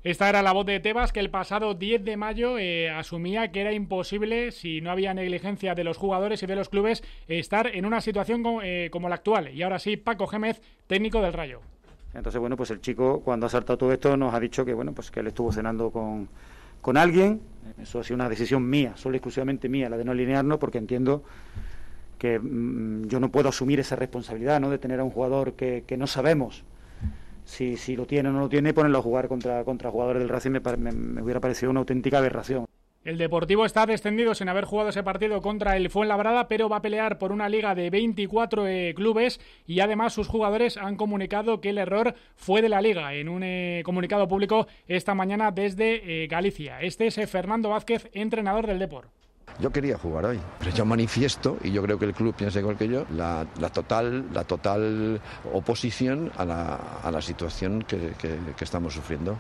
[0.05, 3.63] Esta era la voz de Tebas que el pasado 10 de mayo eh, asumía que
[3.63, 7.87] era imposible, si no había negligencia de los jugadores y de los clubes, estar en
[7.87, 9.49] una situación como, eh, como la actual.
[9.53, 11.61] Y ahora sí, Paco Gémez, técnico del Rayo.
[12.13, 14.93] Entonces, bueno, pues el chico cuando ha saltado todo esto nos ha dicho que, bueno,
[14.93, 16.29] pues que él estuvo cenando con
[16.85, 17.41] con alguien.
[17.83, 21.25] Eso ha sido una decisión mía, solo exclusivamente mía, la de no alinearnos, porque entiendo
[22.19, 24.69] que mm, yo no puedo asumir esa responsabilidad ¿no?
[24.69, 26.63] de tener a un jugador que, no sabemos
[27.45, 30.29] si, si, lo tiene o no lo tiene ponerlo a jugar contra, contra jugadores del
[30.29, 32.67] Racing me hubiera parecido una auténtica aberración.
[33.05, 36.83] El Deportivo está descendido sin haber jugado ese partido contra el Fuenlabrada, pero va a
[36.83, 41.69] pelear por una liga de 24 eh, clubes y además sus jugadores han comunicado que
[41.69, 46.29] el error fue de la liga en un eh, comunicado público esta mañana desde eh,
[46.29, 46.81] Galicia.
[46.81, 49.11] Este es Fernando Vázquez, entrenador del Deport.
[49.61, 52.77] Yo quería jugar hoy, pero yo manifiesto, y yo creo que el club piensa igual
[52.77, 55.21] que yo, la, total, la total
[55.53, 58.13] oposición a la, situación que,
[58.61, 59.39] estamos sufriendo,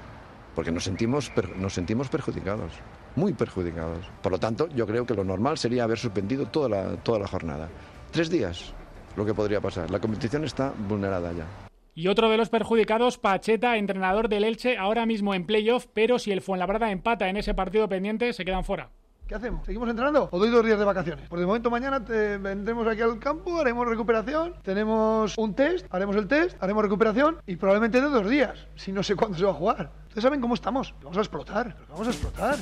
[0.54, 2.72] porque nos sentimos, nos sentimos perjudicados
[3.16, 4.04] muy perjudicados.
[4.22, 7.28] Por lo tanto, yo creo que lo normal sería haber suspendido toda la, toda la
[7.28, 7.68] jornada.
[8.10, 8.72] Tres días,
[9.16, 9.90] lo que podría pasar.
[9.90, 11.46] La competición está vulnerada ya.
[11.94, 16.32] Y otro de los perjudicados, Pacheta, entrenador del Elche, ahora mismo en playoff, pero si
[16.32, 18.90] el Fuenlabrada empata en ese partido pendiente, se quedan fuera.
[19.26, 19.64] ¿Qué hacemos?
[19.64, 21.28] ¿Seguimos entrenando o doy dos días de vacaciones?
[21.30, 26.28] Por de momento mañana vendremos aquí al campo, haremos recuperación, tenemos un test, haremos el
[26.28, 29.54] test, haremos recuperación y probablemente de dos días, si no sé cuándo se va a
[29.54, 29.90] jugar.
[30.08, 32.56] Ustedes saben cómo estamos, vamos a explotar, vamos a explotar.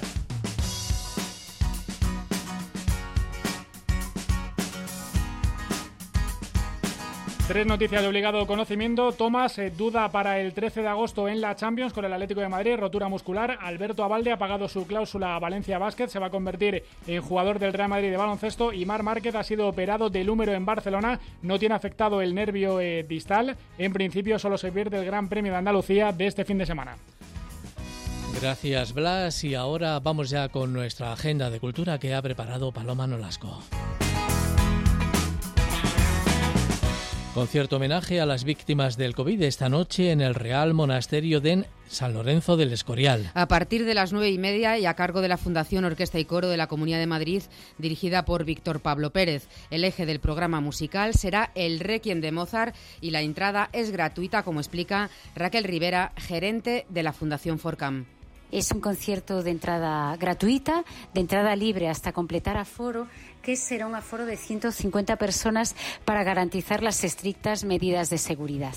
[7.52, 9.12] Tres noticias de obligado conocimiento.
[9.12, 12.48] Tomás eh, duda para el 13 de agosto en la Champions con el Atlético de
[12.48, 13.58] Madrid, rotura muscular.
[13.60, 17.58] Alberto Abalde ha pagado su cláusula a Valencia Basket, se va a convertir en jugador
[17.58, 18.72] del Real Madrid de baloncesto.
[18.72, 22.80] Y Mar Márquez ha sido operado del húmero en Barcelona, no tiene afectado el nervio
[22.80, 23.54] eh, distal.
[23.76, 26.96] En principio solo se pierde el Gran Premio de Andalucía de este fin de semana.
[28.40, 33.06] Gracias Blas y ahora vamos ya con nuestra agenda de cultura que ha preparado Paloma
[33.06, 33.62] Nolasco.
[37.34, 42.12] Concierto homenaje a las víctimas del COVID esta noche en el Real Monasterio de San
[42.12, 43.30] Lorenzo del Escorial.
[43.32, 46.26] A partir de las nueve y media y a cargo de la Fundación Orquesta y
[46.26, 47.42] Coro de la Comunidad de Madrid,
[47.78, 49.48] dirigida por Víctor Pablo Pérez.
[49.70, 54.42] El eje del programa musical será el Requiem de Mozart y la entrada es gratuita,
[54.42, 58.04] como explica Raquel Rivera, gerente de la Fundación Forcam.
[58.50, 63.06] Es un concierto de entrada gratuita, de entrada libre hasta completar aforo,
[63.42, 65.74] que será un aforo de 150 personas
[66.04, 68.74] para garantizar las estrictas medidas de seguridad.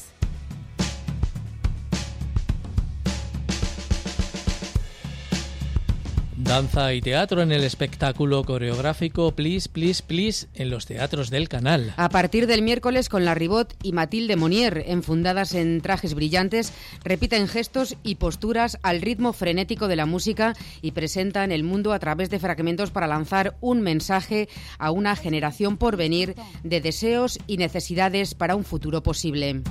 [6.45, 11.95] Danza y teatro en el espectáculo coreográfico Please, Please, Please en los teatros del canal.
[11.97, 16.71] A partir del miércoles con la Ribot y Matilde Monier, enfundadas en trajes brillantes,
[17.03, 21.99] repiten gestos y posturas al ritmo frenético de la música y presentan el mundo a
[21.99, 27.57] través de fragmentos para lanzar un mensaje a una generación por venir de deseos y
[27.57, 29.63] necesidades para un futuro posible.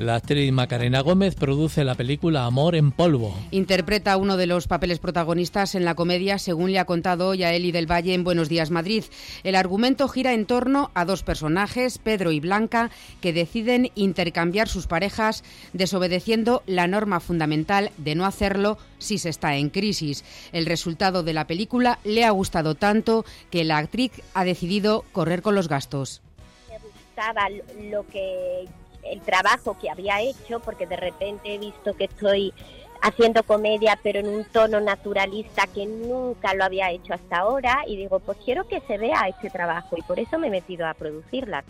[0.00, 3.36] La actriz Macarena Gómez produce la película Amor en polvo.
[3.50, 7.52] Interpreta uno de los papeles protagonistas en la comedia, según le ha contado hoy a
[7.52, 9.04] Eli del Valle en Buenos Días Madrid.
[9.44, 12.90] El argumento gira en torno a dos personajes, Pedro y Blanca,
[13.20, 15.44] que deciden intercambiar sus parejas
[15.74, 20.24] desobedeciendo la norma fundamental de no hacerlo si se está en crisis.
[20.52, 25.42] El resultado de la película le ha gustado tanto que la actriz ha decidido correr
[25.42, 26.22] con los gastos.
[26.70, 27.50] Me gustaba
[27.90, 28.64] lo que
[29.02, 32.52] el trabajo que había hecho, porque de repente he visto que estoy
[33.02, 37.96] haciendo comedia pero en un tono naturalista que nunca lo había hecho hasta ahora y
[37.96, 40.94] digo, pues quiero que se vea este trabajo y por eso me he metido a
[40.94, 41.64] producirla.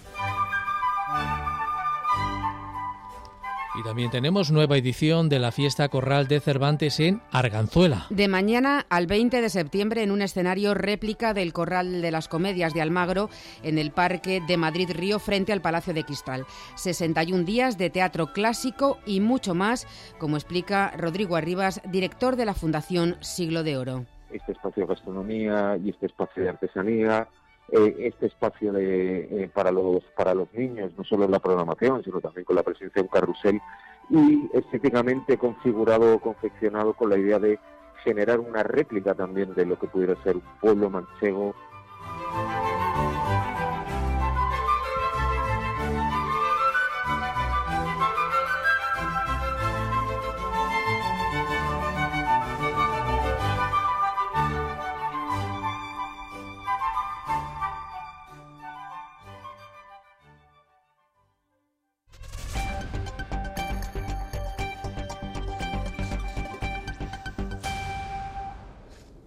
[3.72, 8.06] Y también tenemos nueva edición de la fiesta corral de Cervantes en Arganzuela.
[8.10, 12.74] De mañana al 20 de septiembre en un escenario réplica del Corral de las Comedias
[12.74, 13.30] de Almagro
[13.62, 16.46] en el Parque de Madrid Río frente al Palacio de Cristal.
[16.74, 19.86] 61 días de teatro clásico y mucho más,
[20.18, 24.04] como explica Rodrigo Arribas, director de la Fundación Siglo de Oro.
[24.32, 27.28] Este espacio de gastronomía y este espacio de artesanía
[27.72, 32.02] eh, este espacio de, eh, para, los, para los niños, no solo en la programación,
[32.02, 33.60] sino también con la presencia de un carrusel
[34.08, 37.58] y estéticamente configurado, confeccionado con la idea de
[38.02, 41.54] generar una réplica también de lo que pudiera ser un pueblo manchego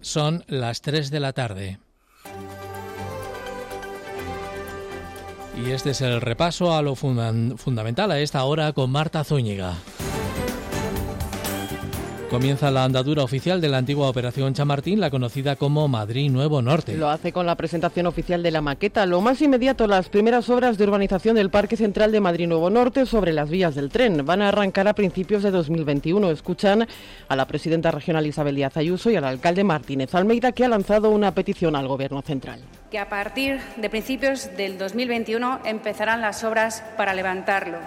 [0.04, 1.78] Son las 3 de la tarde.
[5.56, 9.78] Y este es el repaso a lo fundamental a esta hora con Marta Zúñiga.
[12.34, 16.96] Comienza la andadura oficial de la antigua Operación Chamartín, la conocida como Madrid Nuevo Norte.
[16.96, 19.06] Lo hace con la presentación oficial de la maqueta.
[19.06, 23.06] Lo más inmediato, las primeras obras de urbanización del Parque Central de Madrid Nuevo Norte
[23.06, 24.26] sobre las vías del tren.
[24.26, 26.28] Van a arrancar a principios de 2021.
[26.32, 26.88] Escuchan
[27.28, 31.10] a la presidenta regional Isabel Díaz Ayuso y al alcalde Martínez Almeida, que ha lanzado
[31.10, 32.58] una petición al Gobierno central.
[32.90, 37.78] Que a partir de principios del 2021 empezarán las obras para levantarlo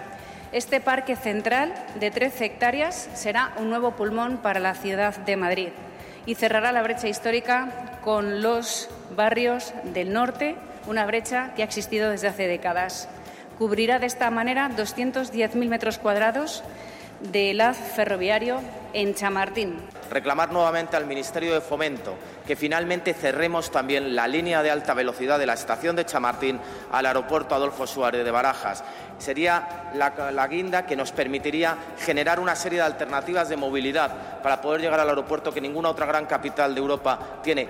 [0.52, 5.70] este parque central de 13 hectáreas será un nuevo pulmón para la ciudad de Madrid
[6.26, 10.56] y cerrará la brecha histórica con los barrios del norte,
[10.88, 13.10] una brecha que ha existido desde hace décadas.
[13.58, 16.64] Cubrirá de esta manera 210.000 metros cuadrados
[17.22, 18.62] de haz ferroviario
[18.94, 19.78] en Chamartín.
[20.12, 25.38] Reclamar nuevamente al Ministerio de Fomento que finalmente cerremos también la línea de alta velocidad
[25.38, 26.60] de la estación de Chamartín
[26.92, 28.84] al aeropuerto Adolfo Suárez de Barajas.
[29.18, 34.62] Sería la, la, guinda que nos permitiría generar una serie de alternativas de movilidad para
[34.62, 37.68] poder llegar al aeropuerto que ninguna otra gran capital de Europa tiene.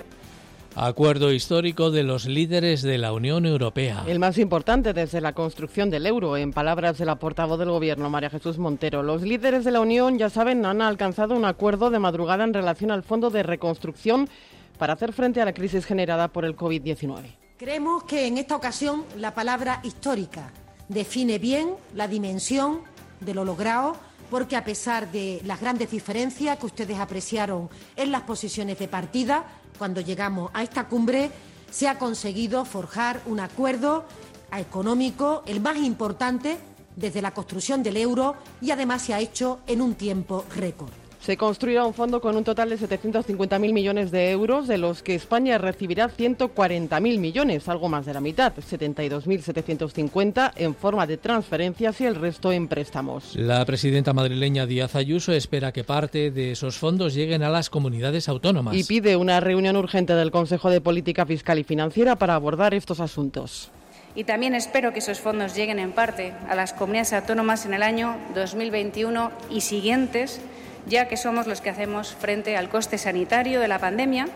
[0.79, 4.03] Acuerdo histórico de los líderes de la Unión Europea.
[4.05, 8.11] El más importante desde la construcción del euro, en palabras de la portavoz del Gobierno,
[8.11, 9.01] María Jesús Montero.
[9.01, 12.91] Los líderes de la Unión, ya saben, han alcanzado un acuerdo de madrugada en relación
[12.91, 14.29] al Fondo de Reconstrucción
[14.77, 17.23] para hacer frente a la crisis generada por el COVID-19.
[17.57, 20.51] Creemos que en esta ocasión la palabra histórica
[20.87, 22.81] define bien la dimensión
[23.19, 23.95] de lo logrado
[24.29, 29.45] porque a pesar de las grandes diferencias que ustedes apreciaron en las posiciones de partida,
[29.77, 31.31] cuando llegamos a esta cumbre
[31.71, 34.05] se ha conseguido forjar un acuerdo
[34.51, 36.57] económico, el más importante
[36.95, 41.06] desde la construcción del euro y además se ha hecho en un tiempo récord.
[41.19, 45.15] Se construirá un fondo con un total de 750.000 millones de euros, de los que
[45.15, 52.05] España recibirá 140.000 millones, algo más de la mitad, 72.750 en forma de transferencias y
[52.05, 53.35] el resto en préstamos.
[53.35, 58.29] La presidenta madrileña Díaz Ayuso espera que parte de esos fondos lleguen a las comunidades
[58.29, 58.75] autónomas.
[58.75, 62.99] Y pide una reunión urgente del Consejo de Política Fiscal y Financiera para abordar estos
[62.99, 63.71] asuntos
[64.17, 67.83] y también espero que esos fondos lleguen en parte a las comunidades autónomas en el
[67.83, 70.41] año 2021 y siguientes
[70.87, 74.27] ya que somos los que hacemos frente al coste sanitario de la pandemia,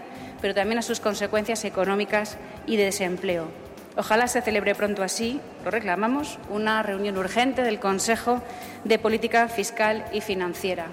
[0.42, 2.38] pero también a sus consecuencias económicas
[2.68, 3.48] y de desempleo.
[3.98, 8.42] Ojalá se celebre pronto así, lo reclamamos, una reunión urgente del Consejo
[8.86, 10.88] de Política Fiscal y Financiera.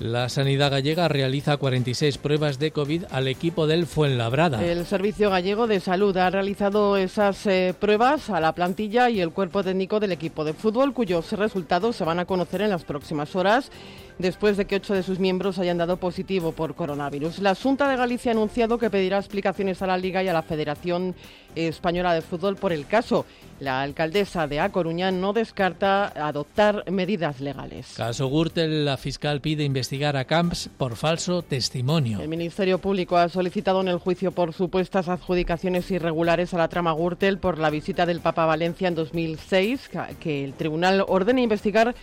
[0.00, 4.64] La sanidad gallega realiza 46 pruebas de COVID al equipo del Fuenlabrada.
[4.64, 9.30] El Servicio Gallego de Salud ha realizado esas eh, pruebas a la plantilla y el
[9.30, 13.36] cuerpo técnico del equipo de fútbol, cuyos resultados se van a conocer en las próximas
[13.36, 13.70] horas
[14.18, 17.38] después de que ocho de sus miembros hayan dado positivo por coronavirus.
[17.40, 20.42] La Junta de Galicia ha anunciado que pedirá explicaciones a la Liga y a la
[20.42, 21.14] Federación
[21.54, 23.24] Española de Fútbol por el caso.
[23.60, 27.94] La alcaldesa de A Coruña no descarta adoptar medidas legales.
[27.96, 32.20] Caso Gürtel, la fiscal pide investigar a Camps por falso testimonio.
[32.20, 36.92] El Ministerio Público ha solicitado en el juicio por supuestas adjudicaciones irregulares a la trama
[36.92, 41.94] Gürtel por la visita del Papa a Valencia en 2006, que el tribunal ordene investigar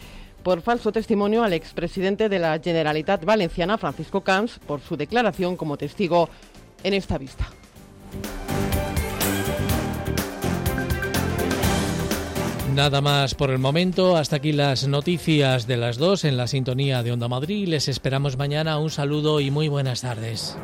[0.43, 5.77] por falso testimonio al expresidente de la Generalitat Valenciana, Francisco Camps, por su declaración como
[5.77, 6.29] testigo
[6.83, 7.47] en esta vista.
[12.73, 14.15] Nada más por el momento.
[14.15, 17.67] Hasta aquí las noticias de las dos en la sintonía de Onda Madrid.
[17.67, 18.79] Les esperamos mañana.
[18.79, 20.57] Un saludo y muy buenas tardes.